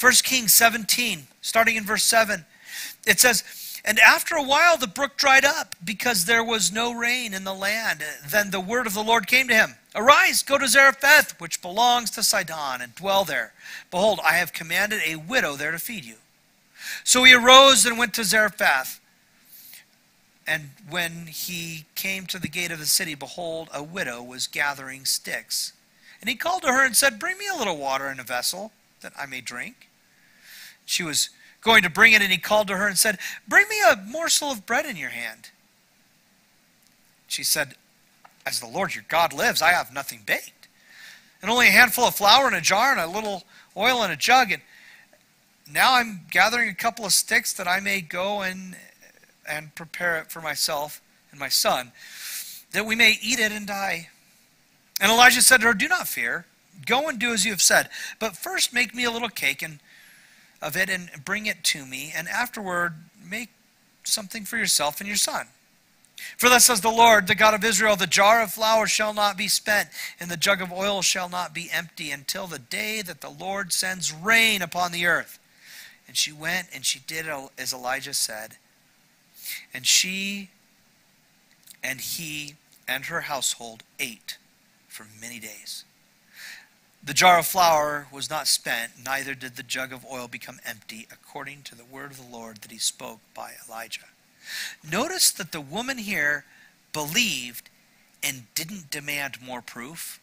[0.00, 2.44] 1 Kings 17, starting in verse 7.
[3.06, 3.44] It says,
[3.84, 7.54] And after a while, the brook dried up because there was no rain in the
[7.54, 8.02] land.
[8.28, 12.10] Then the word of the Lord came to him Arise, go to Zarephath, which belongs
[12.10, 13.52] to Sidon, and dwell there.
[13.90, 16.16] Behold, I have commanded a widow there to feed you.
[17.04, 19.00] So he arose and went to Zarephath.
[20.46, 25.04] And when he came to the gate of the city, behold, a widow was gathering
[25.06, 25.72] sticks.
[26.20, 28.72] And he called to her and said, Bring me a little water in a vessel,
[29.00, 29.88] that I may drink.
[30.84, 31.30] She was
[31.62, 34.50] going to bring it, and he called to her and said, Bring me a morsel
[34.50, 35.50] of bread in your hand.
[37.26, 37.74] She said,
[38.44, 40.68] As the Lord your God lives, I have nothing baked,
[41.40, 43.44] and only a handful of flour in a jar and a little
[43.76, 44.52] oil in a jug.
[44.52, 44.62] And
[45.70, 48.76] now I'm gathering a couple of sticks that I may go and,
[49.48, 51.92] and prepare it for myself and my son,
[52.72, 54.08] that we may eat it and die.
[55.00, 56.46] And Elijah said to her, Do not fear.
[56.86, 57.88] Go and do as you have said.
[58.18, 59.78] But first make me a little cake and
[60.64, 63.50] of it and bring it to me, and afterward make
[64.02, 65.46] something for yourself and your son.
[66.38, 69.36] For thus says the Lord, the God of Israel, the jar of flour shall not
[69.36, 73.20] be spent, and the jug of oil shall not be empty until the day that
[73.20, 75.38] the Lord sends rain upon the earth.
[76.06, 77.26] And she went and she did
[77.58, 78.56] as Elijah said.
[79.72, 80.50] And she
[81.82, 82.54] and he
[82.88, 84.38] and her household ate
[84.88, 85.84] for many days.
[87.04, 91.06] The jar of flour was not spent, neither did the jug of oil become empty,
[91.12, 94.06] according to the word of the Lord that he spoke by Elijah.
[94.88, 96.46] Notice that the woman here
[96.94, 97.68] believed
[98.22, 100.18] and didn't demand more proof.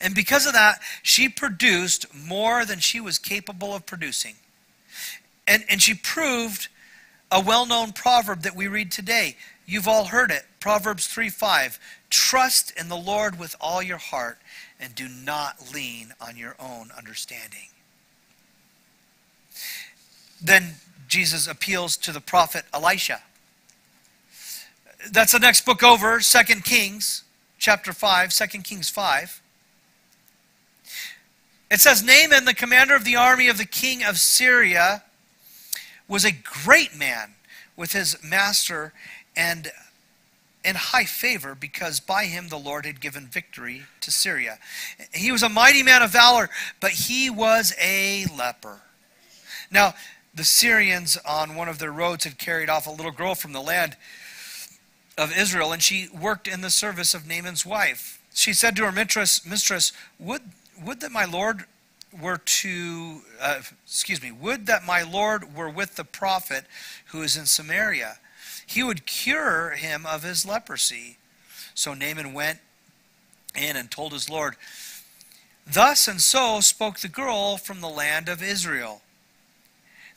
[0.00, 4.36] And because of that, she produced more than she was capable of producing.
[5.48, 6.68] And, and she proved
[7.32, 9.36] a well known proverb that we read today.
[9.66, 11.80] You've all heard it Proverbs 3 5.
[12.10, 14.38] Trust in the Lord with all your heart
[14.78, 17.68] and do not lean on your own understanding.
[20.42, 20.74] Then
[21.08, 23.22] Jesus appeals to the prophet Elisha.
[25.10, 27.24] That's the next book over, 2 Kings,
[27.58, 29.42] chapter 5, 2 Kings 5.
[31.70, 35.02] It says, Naaman, the commander of the army of the king of Syria,
[36.12, 37.30] was a great man
[37.74, 38.92] with his master
[39.34, 39.72] and
[40.62, 44.58] in high favor because by him the Lord had given victory to Syria.
[45.14, 48.82] He was a mighty man of valor, but he was a leper.
[49.70, 49.94] Now,
[50.34, 53.62] the Syrians on one of their roads had carried off a little girl from the
[53.62, 53.96] land
[55.16, 58.20] of Israel, and she worked in the service of Naaman's wife.
[58.34, 60.42] She said to her mistress, mistress would,
[60.82, 61.64] would that my Lord
[62.20, 66.64] were to, uh, excuse me, would that my Lord were with the prophet
[67.06, 68.18] who is in Samaria
[68.72, 71.18] he would cure him of his leprosy.
[71.74, 72.58] So Naaman went
[73.54, 74.56] in and told his Lord,
[75.70, 79.02] Thus and so spoke the girl from the land of Israel.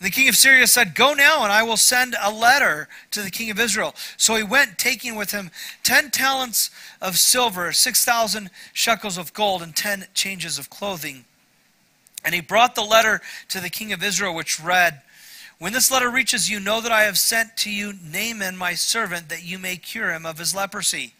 [0.01, 3.31] The king of Syria said, Go now, and I will send a letter to the
[3.31, 3.95] king of Israel.
[4.17, 5.51] So he went, taking with him
[5.83, 6.69] ten talents
[7.01, 11.25] of silver, six thousand shekels of gold, and ten changes of clothing.
[12.25, 15.01] And he brought the letter to the king of Israel, which read,
[15.59, 19.29] when this letter reaches you, know that I have sent to you Naaman, my servant,
[19.29, 21.13] that you may cure him of his leprosy.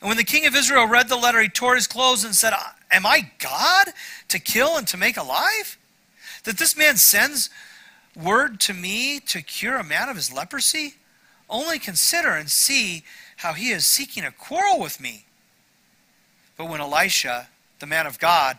[0.00, 2.52] And when the king of Israel read the letter, he tore his clothes and said,
[2.92, 3.88] Am I God
[4.28, 5.78] to kill and to make alive?
[6.44, 7.50] That this man sends
[8.14, 10.94] word to me to cure a man of his leprosy?
[11.48, 13.02] Only consider and see
[13.38, 15.24] how he is seeking a quarrel with me.
[16.56, 17.48] But when Elisha,
[17.80, 18.58] the man of God,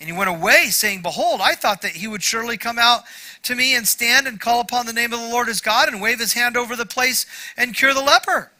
[0.00, 3.02] and he went away, saying, Behold, I thought that he would surely come out
[3.42, 6.00] to me and stand and call upon the name of the Lord his God and
[6.00, 8.50] wave his hand over the place and cure the leper.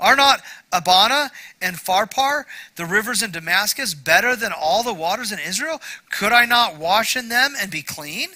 [0.00, 2.44] Are not Abana and Pharpar,
[2.76, 5.80] the rivers in Damascus, better than all the waters in Israel?
[6.10, 8.28] Could I not wash in them and be clean?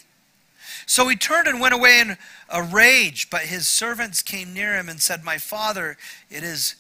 [0.87, 2.17] So he turned and went away in
[2.49, 5.97] a rage, but his servants came near him and said, My father,
[6.31, 6.77] it is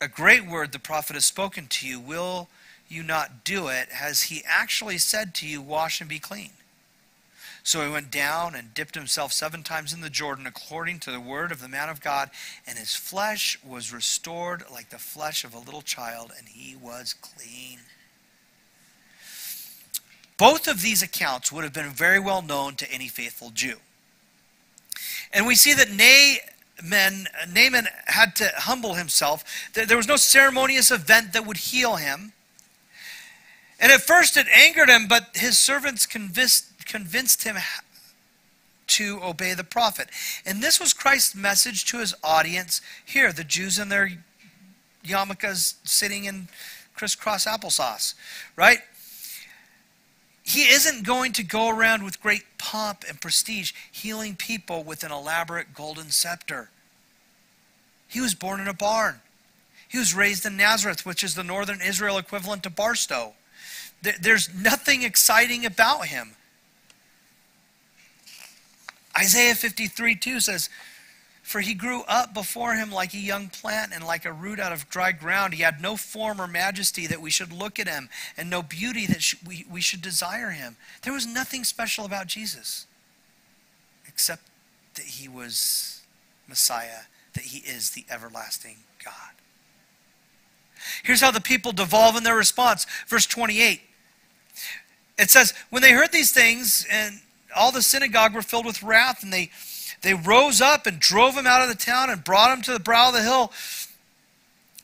[0.00, 2.00] a great word the prophet has spoken to you.
[2.00, 2.48] Will
[2.88, 3.90] you not do it?
[3.90, 6.50] Has he actually said to you, Wash and be clean?
[7.62, 11.18] So he went down and dipped himself seven times in the Jordan according to the
[11.18, 12.30] word of the man of God,
[12.64, 17.12] and his flesh was restored like the flesh of a little child, and he was
[17.12, 17.80] clean.
[20.36, 23.76] Both of these accounts would have been very well known to any faithful Jew.
[25.32, 25.90] And we see that
[26.82, 29.44] men, Naaman had to humble himself.
[29.74, 32.32] There was no ceremonious event that would heal him.
[33.78, 37.56] And at first it angered him, but his servants convinced, convinced him
[38.86, 40.08] to obey the prophet.
[40.44, 44.10] And this was Christ's message to his audience here, the Jews in their
[45.04, 46.48] yarmulkes sitting in
[46.94, 48.14] crisscross applesauce,
[48.56, 48.78] right?
[50.42, 55.10] He isn't going to go around with great pomp and prestige healing people with an
[55.10, 56.70] elaborate golden scepter.
[58.08, 59.20] He was born in a barn.
[59.88, 63.34] He was raised in Nazareth, which is the northern Israel equivalent to Barstow.
[64.02, 66.32] There's nothing exciting about him.
[69.18, 70.68] Isaiah 53 2 says,
[71.42, 74.72] For he grew up before him like a young plant and like a root out
[74.72, 75.54] of dry ground.
[75.54, 79.06] He had no form or majesty that we should look at him, and no beauty
[79.06, 80.76] that we, we should desire him.
[81.02, 82.86] There was nothing special about Jesus
[84.06, 84.42] except
[84.94, 86.02] that he was
[86.48, 89.35] Messiah, that he is the everlasting God.
[91.02, 92.86] Here's how the people devolve in their response.
[93.06, 93.80] Verse 28.
[95.18, 97.20] It says, When they heard these things, and
[97.54, 99.50] all the synagogue were filled with wrath, and they,
[100.02, 102.80] they rose up and drove him out of the town and brought him to the
[102.80, 103.52] brow of the hill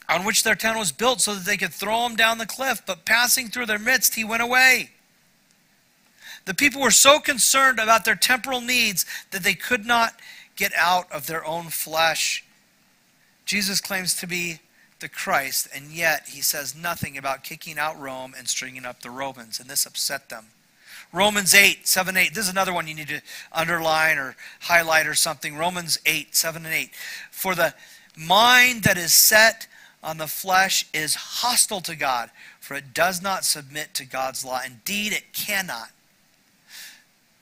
[0.09, 2.83] on which their town was built so that they could throw him down the cliff.
[2.87, 4.91] But passing through their midst, he went away.
[6.45, 10.15] The people were so concerned about their temporal needs that they could not
[10.57, 12.45] get out of their own flesh.
[13.45, 14.61] Jesus claims to be
[15.09, 19.61] Christ, and yet he says nothing about kicking out Rome and stringing up the Romans,
[19.61, 20.47] and this upset them.
[21.13, 22.35] Romans 8, 7, 8.
[22.35, 23.21] This is another one you need to
[23.53, 25.57] underline or highlight or something.
[25.57, 26.91] Romans 8, 7 and 8.
[27.31, 27.75] For the
[28.17, 29.67] mind that is set
[30.03, 32.31] on the flesh is hostile to God,
[32.61, 34.61] for it does not submit to God's law.
[34.65, 35.91] Indeed, it cannot.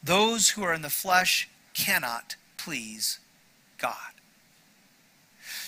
[0.02, 3.20] Those who are in the flesh cannot please
[3.78, 4.09] God.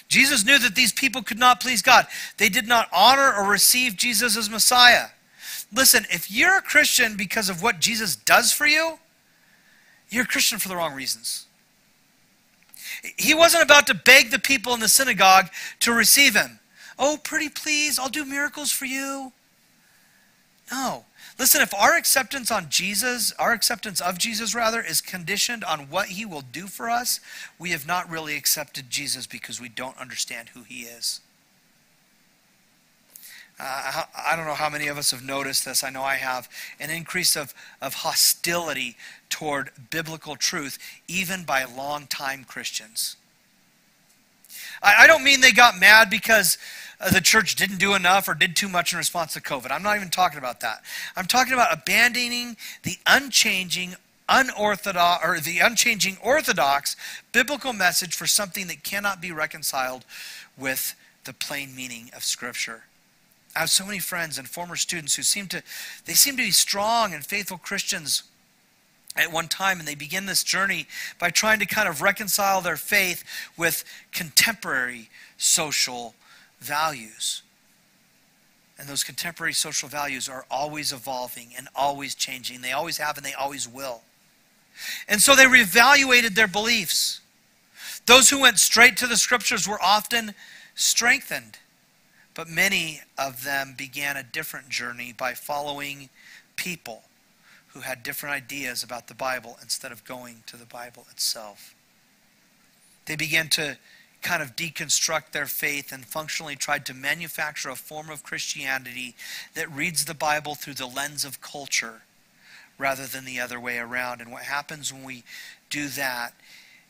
[0.09, 2.07] Jesus knew that these people could not please God.
[2.37, 5.07] They did not honor or receive Jesus as Messiah.
[5.73, 8.99] Listen, if you're a Christian because of what Jesus does for you,
[10.11, 11.47] you're a Christian for the wrong reasons.
[13.17, 15.49] He wasn't about to beg the people in the synagogue
[15.81, 16.61] to receive him.
[16.99, 19.33] Oh, pretty please, I'll do miracles for you.
[20.71, 21.05] No.
[21.43, 26.07] Listen, if our acceptance on Jesus, our acceptance of Jesus rather, is conditioned on what
[26.07, 27.19] he will do for us,
[27.59, 31.21] we have not really accepted Jesus because we don't understand who he is.
[33.59, 35.83] Uh, I don't know how many of us have noticed this.
[35.83, 36.49] I know I have.
[36.79, 38.97] An increase of, of hostility
[39.29, 40.79] toward biblical truth,
[41.09, 43.17] even by longtime Christians.
[44.81, 46.57] I, I don't mean they got mad because
[47.03, 49.73] Uh, the church didn't do enough or did too much in response to COVID.
[49.73, 50.83] I'm not even talking about that.
[51.17, 53.97] I'm talking about abandoning the unchanging,
[54.29, 56.95] unorthodox, or the unchanging orthodox
[57.33, 60.05] biblical message for something that cannot be reconciled
[60.57, 60.95] with
[61.25, 62.85] the plain meaning of Scripture.
[63.57, 65.63] I have so many friends and former students who seem to
[66.07, 68.23] they seem to be strong and faithful Christians
[69.15, 70.87] at one time and they begin this journey
[71.19, 73.25] by trying to kind of reconcile their faith
[73.59, 76.15] with contemporary social
[76.63, 77.43] values.
[78.79, 82.63] And those contemporary social values are always evolving and always changing.
[82.63, 84.03] They always have and they always will.
[85.09, 87.21] And so they reevaluated their beliefs.
[88.07, 90.35] Those who went straight to the scriptures were often
[90.75, 91.59] strengthened.
[92.35, 96.09] But many of them began a different journey by following
[96.57, 97.03] people
[97.69, 101.75] who had different ideas about the Bible instead of going to the Bible itself.
[103.07, 103.77] They began to
[104.23, 109.15] kind of deconstruct their faith and functionally tried to manufacture a form of Christianity
[109.55, 112.03] that reads the Bible through the lens of culture
[112.79, 114.21] rather than the other way around.
[114.21, 115.25] And what happens when we
[115.71, 116.35] do that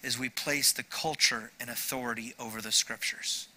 [0.03, 3.49] is we place the culture and authority over the scriptures.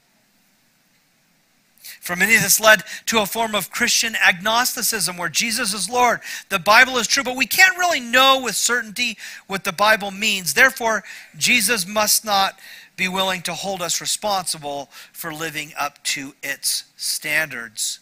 [2.02, 6.20] For many, this led to a form of Christian agnosticism where Jesus is Lord.
[6.50, 9.18] The Bible is true, but we can't really know with certainty
[9.48, 10.54] what the Bible means.
[10.54, 11.04] Therefore,
[11.38, 12.58] Jesus must not
[12.98, 18.00] be willing to hold us responsible for living up to its standards.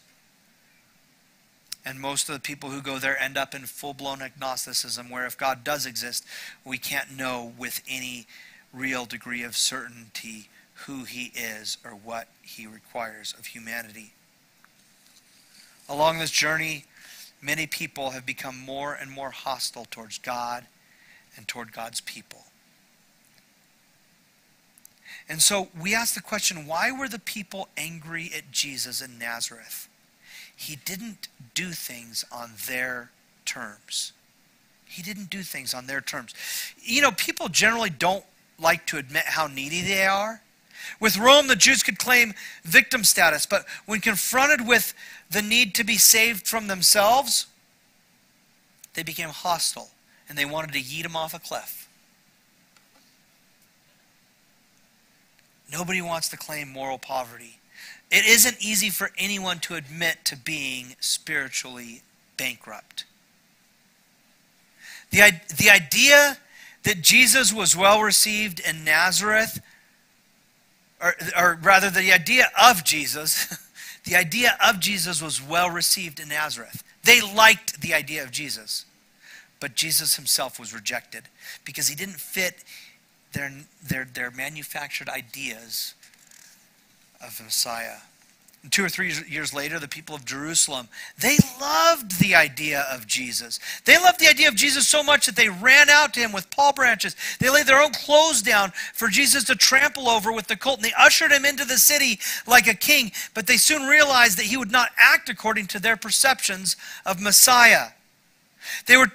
[1.86, 5.26] And most of the people who go there end up in full blown agnosticism, where
[5.26, 6.26] if God does exist,
[6.64, 8.26] we can't know with any
[8.72, 10.50] real degree of certainty
[10.86, 14.14] who he is or what he requires of humanity.
[15.90, 16.86] Along this journey,
[17.42, 20.66] many people have become more and more hostile towards God
[21.36, 22.43] and toward God's people.
[25.30, 29.88] And so we ask the question why were the people angry at Jesus in Nazareth?
[30.56, 33.12] He didn't do things on their
[33.46, 34.14] terms.
[34.86, 36.34] He didn't do things on their terms.
[36.82, 38.24] You know, people generally don't
[38.60, 40.42] like to admit how needy they are.
[41.00, 44.94] With Rome, the Jews could claim victim status, but when confronted with
[45.32, 47.48] the need to be saved from themselves,
[48.94, 49.90] they became hostile
[50.30, 51.90] and they wanted to yeet him off a cliff.
[55.74, 57.58] Nobody wants to claim moral poverty.
[58.12, 62.04] It isn't easy for anyone to admit to being spiritually
[62.38, 63.06] bankrupt.
[65.10, 66.38] The, the idea
[66.84, 69.62] that Jesus was well received in Nazareth,
[71.02, 73.58] or, or rather, the idea of Jesus,
[74.04, 76.84] the idea of Jesus was well received in Nazareth.
[77.04, 78.86] They liked the idea of Jesus,
[79.60, 81.24] but Jesus himself was rejected
[81.66, 82.64] because he didn't fit
[83.34, 83.52] their,
[83.86, 85.94] their, their manufactured ideas
[87.22, 87.98] of Messiah
[88.70, 90.88] two or three years later, the people of Jerusalem,
[91.20, 93.60] they loved the idea of Jesus.
[93.84, 96.50] They loved the idea of Jesus so much that they ran out to him with
[96.50, 97.16] palm branches.
[97.40, 100.86] They laid their own clothes down for Jesus to trample over with the colt, and
[100.86, 103.12] they ushered him into the city like a king.
[103.34, 107.88] But they soon realized that he would not act according to their perceptions of Messiah.
[108.86, 109.12] They were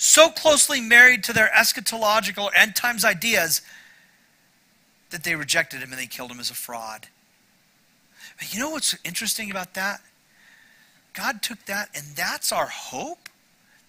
[0.00, 3.60] so closely married to their eschatological end times ideas
[5.10, 7.08] that they rejected him and they killed him as a fraud.
[8.38, 10.00] But you know what's interesting about that?
[11.12, 13.28] God took that, and that's our hope.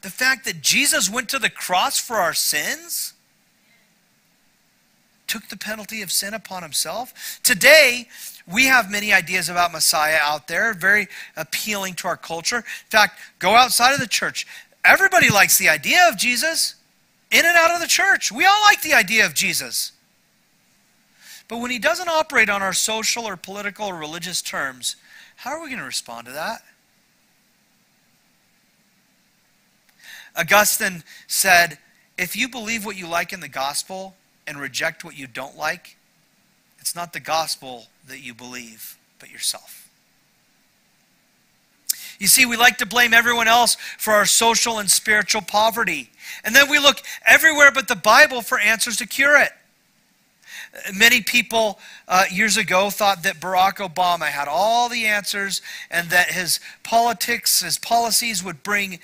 [0.01, 3.13] The fact that Jesus went to the cross for our sins,
[5.27, 7.39] took the penalty of sin upon himself.
[7.41, 8.09] Today,
[8.45, 11.07] we have many ideas about Messiah out there, very
[11.37, 12.57] appealing to our culture.
[12.57, 14.45] In fact, go outside of the church.
[14.83, 16.75] Everybody likes the idea of Jesus
[17.29, 18.31] in and out of the church.
[18.31, 19.91] We all like the idea of Jesus.
[21.47, 24.95] But when he doesn't operate on our social or political or religious terms,
[25.37, 26.63] how are we going to respond to that?
[30.35, 31.77] Augustine said,
[32.17, 34.15] if you believe what you like in the gospel
[34.47, 35.97] and reject what you don't like,
[36.79, 39.80] it's not the gospel that you believe, but yourself.
[42.21, 46.11] You see, we like to blame everyone else for our social and spiritual poverty.
[46.43, 49.49] And then we look everywhere but the Bible for answers to cure it.
[50.95, 56.27] Many people uh, years ago thought that Barack Obama had all the answers and that
[56.27, 58.99] his politics, his policies would bring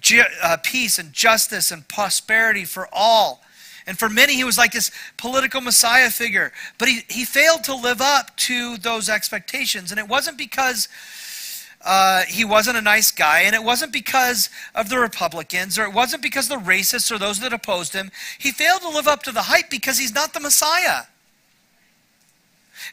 [0.00, 3.42] ju- uh, peace and justice and prosperity for all.
[3.84, 6.52] And for many, he was like this political messiah figure.
[6.78, 9.90] But he, he failed to live up to those expectations.
[9.90, 10.86] And it wasn't because
[11.84, 15.92] uh, he wasn't a nice guy, and it wasn't because of the Republicans, or it
[15.92, 18.10] wasn't because the racists or those that opposed him.
[18.38, 21.02] He failed to live up to the hype because he's not the Messiah.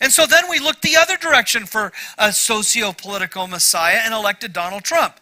[0.02, 4.52] And so then we looked the other direction for a socio political Messiah and elected
[4.52, 5.16] Donald Trump,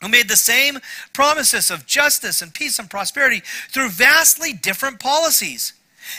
[0.00, 0.78] who made the same
[1.12, 5.74] promises of justice and peace and prosperity through vastly different policies.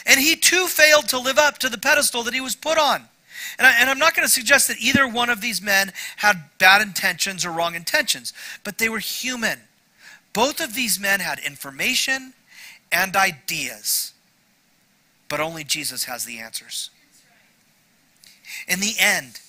[0.06, 3.10] And he too failed to live up to the pedestal that he was put on.
[3.58, 6.82] And, I, am not going to suggest that either one of these men had bad
[6.82, 8.34] intentions or wrong intentions,
[8.64, 9.60] but they were human.
[10.34, 12.34] Both of these men had information
[12.92, 14.14] and ideas,
[15.30, 16.90] but only Jesus has the answers.
[18.68, 19.40] In the end,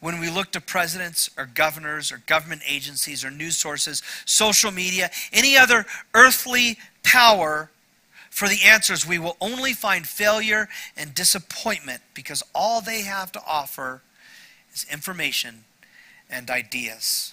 [0.00, 5.10] when we look to presidents or governors or government agencies or news sources, social media,
[5.32, 7.70] any other earthly power
[8.36, 13.40] for the answers, we will only find failure and disappointment because all they have to
[13.48, 14.02] offer
[14.74, 15.64] is information
[16.28, 17.32] and ideas.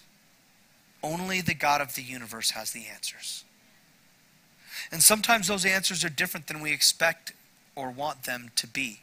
[1.04, 3.44] Only the God of the universe has the answers.
[4.94, 7.34] And sometimes those answers are different than we expect
[7.76, 9.02] or want them to be.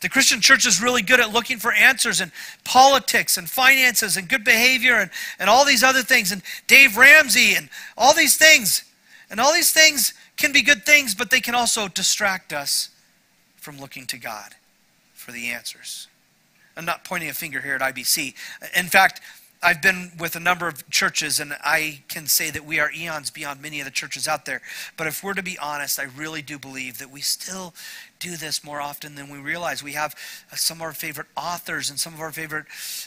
[0.00, 2.32] The Christian church is really good at looking for answers in
[2.64, 7.54] politics and finances and good behavior and, and all these other things, and Dave Ramsey
[7.54, 8.82] and all these things.
[9.30, 12.90] And all these things can be good things, but they can also distract us
[13.56, 14.54] from looking to God
[15.14, 16.08] for the answers.
[16.76, 18.34] I'm not pointing a finger here at IBC.
[18.76, 19.20] In fact,
[19.62, 23.30] I've been with a number of churches, and I can say that we are eons
[23.30, 24.60] beyond many of the churches out there.
[24.96, 27.74] But if we're to be honest, I really do believe that we still
[28.20, 29.82] do this more often than we realize.
[29.82, 30.14] We have
[30.52, 32.66] uh, some of our favorite authors and some of our favorite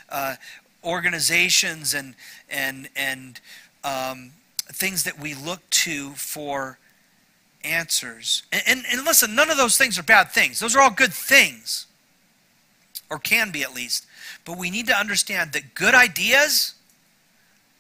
[0.10, 0.36] uh,
[0.84, 2.16] organizations and
[2.50, 3.40] and and
[3.84, 4.32] um,
[4.68, 6.80] things that we look to for
[7.64, 8.44] answers.
[8.52, 10.60] And, and, and listen, none of those things are bad things.
[10.60, 11.88] Those are all good things,
[13.10, 14.06] or can be at least.
[14.46, 16.74] But we need to understand that good ideas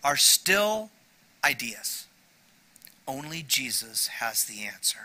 [0.04, 0.90] are still
[1.44, 2.08] ideas.
[3.08, 5.00] Only Jesus has the answer.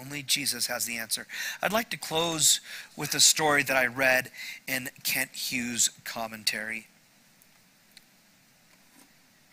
[0.00, 1.26] Only Jesus has the answer.
[1.62, 2.60] I'd like to close
[2.96, 4.30] with a story that I read
[4.66, 6.88] in Kent Hughes' commentary.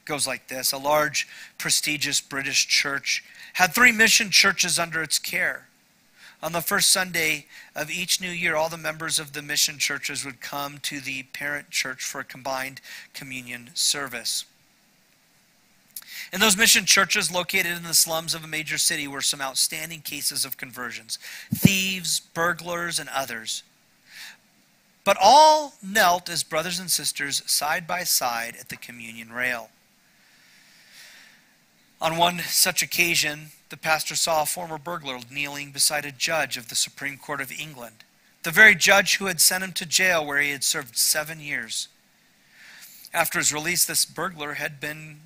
[0.03, 3.23] Goes like this A large, prestigious British church
[3.55, 5.69] had three mission churches under its care.
[6.43, 10.25] On the first Sunday of each new year, all the members of the mission churches
[10.25, 12.81] would come to the parent church for a combined
[13.13, 14.43] communion service.
[16.33, 20.01] In those mission churches located in the slums of a major city were some outstanding
[20.01, 21.17] cases of conversions
[21.53, 23.63] thieves, burglars, and others.
[25.05, 29.69] But all knelt as brothers and sisters side by side at the communion rail.
[32.01, 36.69] On one such occasion, the pastor saw a former burglar kneeling beside a judge of
[36.69, 38.03] the Supreme Court of England,
[38.43, 41.87] the very judge who had sent him to jail where he had served seven years.
[43.13, 45.19] After his release, this burglar had been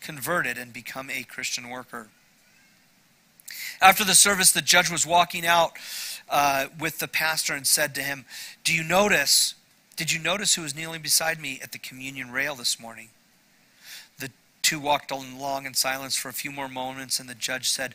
[0.00, 2.08] converted and become a Christian worker.
[3.80, 5.72] After the service, the judge was walking out
[6.28, 8.24] uh, with the pastor and said to him,
[8.64, 9.54] Do you notice?
[9.96, 13.08] Did you notice who was kneeling beside me at the communion rail this morning?
[14.68, 17.94] Two walked along in silence for a few more moments, and the judge said,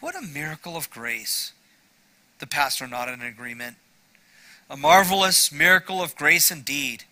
[0.00, 1.54] What a miracle of grace.
[2.40, 3.76] The pastor nodded in agreement.
[4.68, 7.04] A marvelous miracle of grace indeed.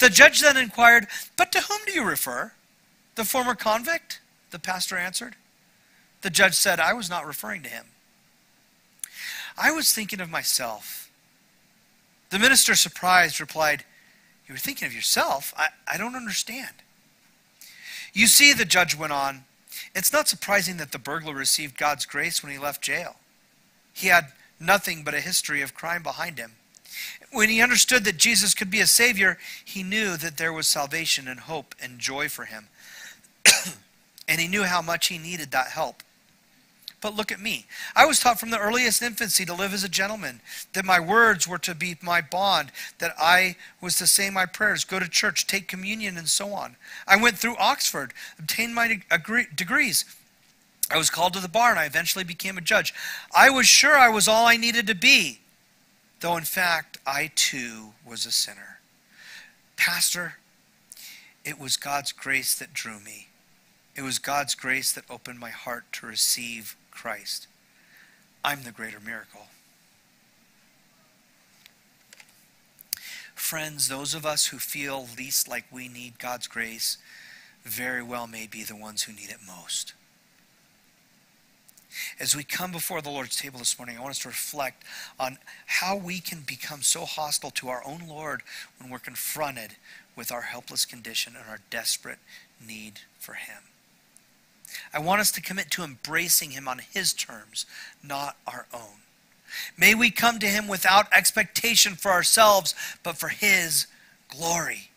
[0.00, 1.06] The judge then inquired,
[1.36, 2.50] But to whom do you refer?
[3.14, 4.18] The former convict?
[4.50, 5.36] The pastor answered.
[6.22, 7.84] The judge said, I was not referring to him.
[9.56, 11.08] I was thinking of myself.
[12.30, 13.84] The minister, surprised, replied,
[14.48, 15.54] You were thinking of yourself?
[15.56, 16.74] I, I don't understand.
[18.12, 19.44] You see, the judge went on,
[19.94, 23.16] it's not surprising that the burglar received God's grace when he left jail.
[23.92, 26.52] He had nothing but a history of crime behind him.
[27.32, 31.28] When he understood that Jesus could be a Savior, he knew that there was salvation
[31.28, 32.68] and hope and joy for him.
[34.28, 36.02] and he knew how much he needed that help.
[37.00, 37.66] But look at me.
[37.94, 40.40] I was taught from the earliest infancy to live as a gentleman,
[40.72, 44.84] that my words were to be my bond, that I was to say my prayers,
[44.84, 46.74] go to church, take communion, and so on.
[47.06, 49.00] I went through Oxford, obtained my
[49.54, 50.04] degrees.
[50.90, 52.92] I was called to the bar, and I eventually became a judge.
[53.34, 55.40] I was sure I was all I needed to be,
[56.18, 58.80] though in fact, I too was a sinner.
[59.76, 60.34] Pastor,
[61.44, 63.27] it was God's grace that drew me.
[63.98, 67.48] It was God's grace that opened my heart to receive Christ.
[68.44, 69.48] I'm the greater miracle.
[73.34, 76.98] Friends, those of us who feel least like we need God's grace
[77.64, 79.94] very well may be the ones who need it most.
[82.20, 84.84] As we come before the Lord's table this morning, I want us to reflect
[85.18, 88.42] on how we can become so hostile to our own Lord
[88.78, 89.74] when we're confronted
[90.14, 92.20] with our helpless condition and our desperate
[92.64, 93.64] need for Him.
[94.92, 97.66] I want us to commit to embracing him on his terms,
[98.02, 99.02] not our own.
[99.76, 103.86] May we come to him without expectation for ourselves, but for his
[104.28, 104.90] glory.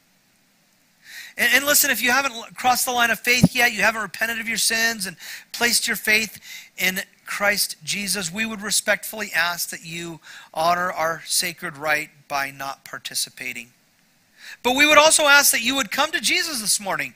[1.38, 4.40] And, and, listen, if you haven't crossed the line of faith yet, you haven't repented
[4.40, 5.16] of your sins and
[5.54, 6.40] placed your faith
[6.78, 10.20] in Christ Jesus, we would respectfully ask that you
[10.54, 13.70] honor our sacred right by not participating.
[14.64, 17.14] But we would also ask that you would come to Jesus this morning.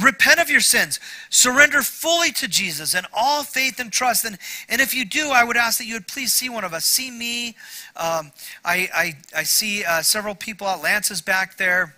[0.00, 0.98] Repent of your sins.
[1.28, 4.24] Surrender fully to Jesus and all faith and trust.
[4.24, 4.38] And,
[4.70, 6.86] and if you do, I would ask that you would please see one of us.
[6.86, 7.48] See me.
[7.96, 8.32] Um,
[8.64, 10.82] I, I, I see uh, several people out.
[10.82, 11.94] Lance is back there.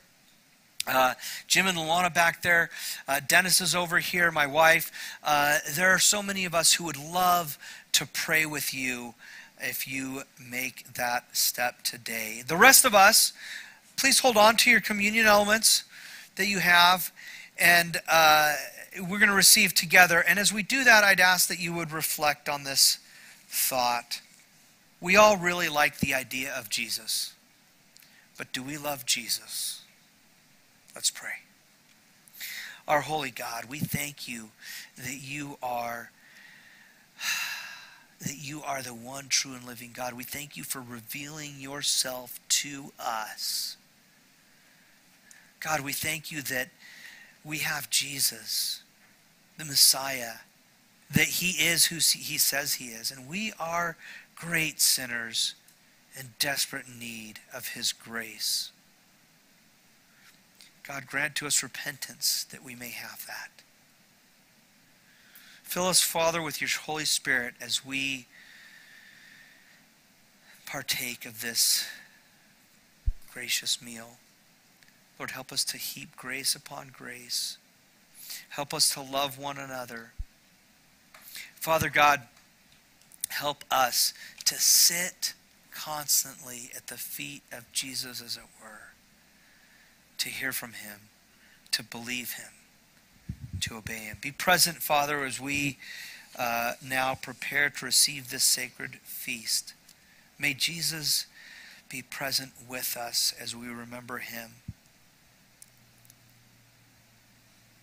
[0.86, 1.14] Uh,
[1.46, 2.68] Jim and Luana back there.
[3.06, 4.90] Uh, Dennis is over here, my wife.
[5.22, 7.58] Uh, there are so many of us who would love
[7.92, 9.14] to pray with you
[9.60, 12.42] if you make that step today.
[12.46, 13.32] The rest of us,
[13.96, 15.84] please hold on to your communion elements
[16.36, 17.12] that you have,
[17.58, 18.54] and uh,
[19.00, 20.20] we're going to receive together.
[20.26, 22.98] And as we do that, I'd ask that you would reflect on this
[23.48, 24.20] thought.
[25.00, 27.34] We all really like the idea of Jesus,
[28.38, 29.82] but do we love Jesus?
[30.94, 31.30] Let's pray.
[32.86, 34.50] Our holy God, we thank you
[34.96, 36.10] that you are
[38.20, 40.14] that you are the one true and living God.
[40.14, 43.76] We thank you for revealing yourself to us.
[45.60, 46.68] God, we thank you that
[47.44, 48.82] we have Jesus,
[49.58, 50.36] the Messiah,
[51.12, 53.10] that he is who he says he is.
[53.10, 53.96] And we are
[54.34, 55.54] great sinners
[56.18, 58.70] in desperate need of his grace.
[60.86, 63.50] God, grant to us repentance that we may have that.
[65.62, 68.26] Fill us, Father, with your Holy Spirit as we
[70.66, 71.86] partake of this
[73.32, 74.18] gracious meal.
[75.18, 77.58] Lord, help us to heap grace upon grace.
[78.50, 80.12] Help us to love one another.
[81.54, 82.22] Father God,
[83.28, 84.12] help us
[84.44, 85.34] to sit
[85.72, 88.92] constantly at the feet of Jesus, as it were,
[90.18, 91.00] to hear from him,
[91.72, 92.52] to believe him,
[93.60, 94.18] to obey him.
[94.20, 95.78] Be present, Father, as we
[96.38, 99.74] uh, now prepare to receive this sacred feast.
[100.38, 101.26] May Jesus
[101.88, 104.50] be present with us as we remember him.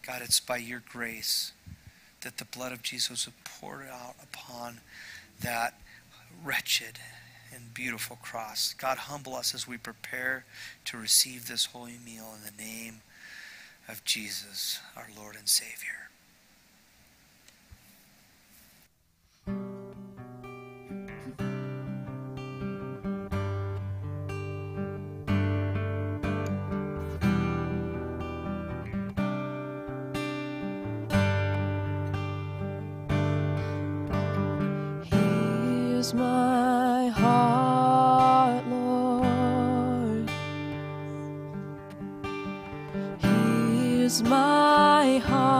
[0.05, 1.51] God, it's by your grace
[2.21, 4.79] that the blood of Jesus was poured out upon
[5.41, 5.79] that
[6.43, 6.99] wretched
[7.53, 8.73] and beautiful cross.
[8.73, 10.45] God, humble us as we prepare
[10.85, 13.01] to receive this holy meal in the name
[13.87, 16.10] of Jesus, our Lord and Savior.
[36.13, 40.29] My heart, Lord.
[43.19, 45.50] Here's my heart,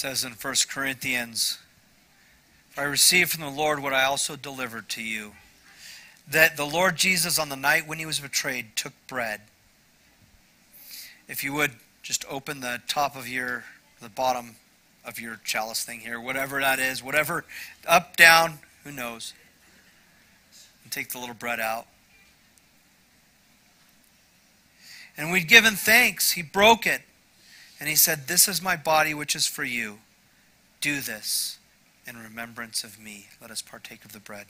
[0.00, 1.58] says in 1 Corinthians,
[2.74, 5.32] I received from the Lord what I also delivered to you.
[6.26, 9.42] That the Lord Jesus, on the night when he was betrayed, took bread.
[11.28, 11.72] If you would
[12.02, 13.64] just open the top of your,
[14.00, 14.56] the bottom
[15.04, 17.44] of your chalice thing here, whatever that is, whatever,
[17.86, 19.34] up, down, who knows.
[20.82, 21.86] And take the little bread out.
[25.18, 26.32] And we'd given thanks.
[26.32, 27.02] He broke it.
[27.80, 29.98] And he said, This is my body, which is for you.
[30.82, 31.58] Do this
[32.06, 33.28] in remembrance of me.
[33.40, 34.46] Let us partake of the bread.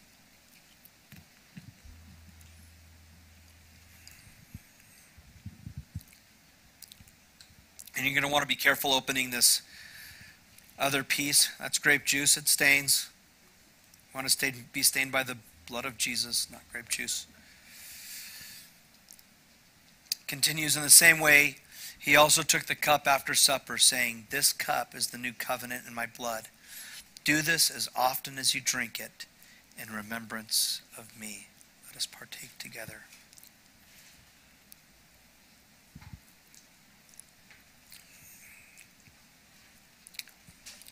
[7.97, 9.63] And you're going to want to be careful opening this
[10.79, 11.51] other piece.
[11.61, 12.37] That's grape juice.
[12.37, 13.11] It stains.
[14.13, 15.37] You want to stay, be stained by the
[15.69, 17.27] blood of Jesus, not grape juice.
[20.27, 21.57] Continues in the same way.
[22.01, 25.95] He also took the cup after supper, saying, This cup is the new covenant in
[25.95, 26.49] my blood.
[27.25, 29.27] Do this as often as you drink it
[29.79, 31.49] in remembrance of me.
[31.87, 33.03] Let us partake together.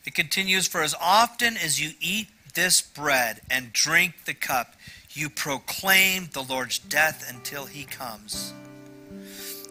[0.05, 4.75] It continues For as often as you eat this bread and drink the cup,
[5.13, 8.53] you proclaim the Lord's death until he comes.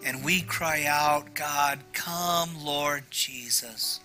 [0.07, 3.99] And we cry out, God, come, Lord Jesus.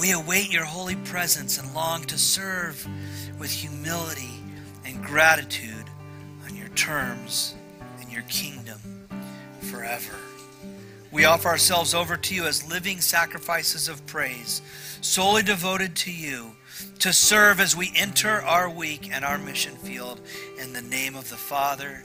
[0.00, 2.86] We await your holy presence and long to serve
[3.40, 4.40] with humility
[4.86, 5.90] and gratitude
[6.46, 7.56] on your terms
[8.00, 9.08] and your kingdom
[9.58, 10.14] forever.
[11.10, 14.62] We offer ourselves over to you as living sacrifices of praise,
[15.00, 16.54] solely devoted to you,
[17.00, 20.20] to serve as we enter our week and our mission field
[20.60, 22.04] in the name of the Father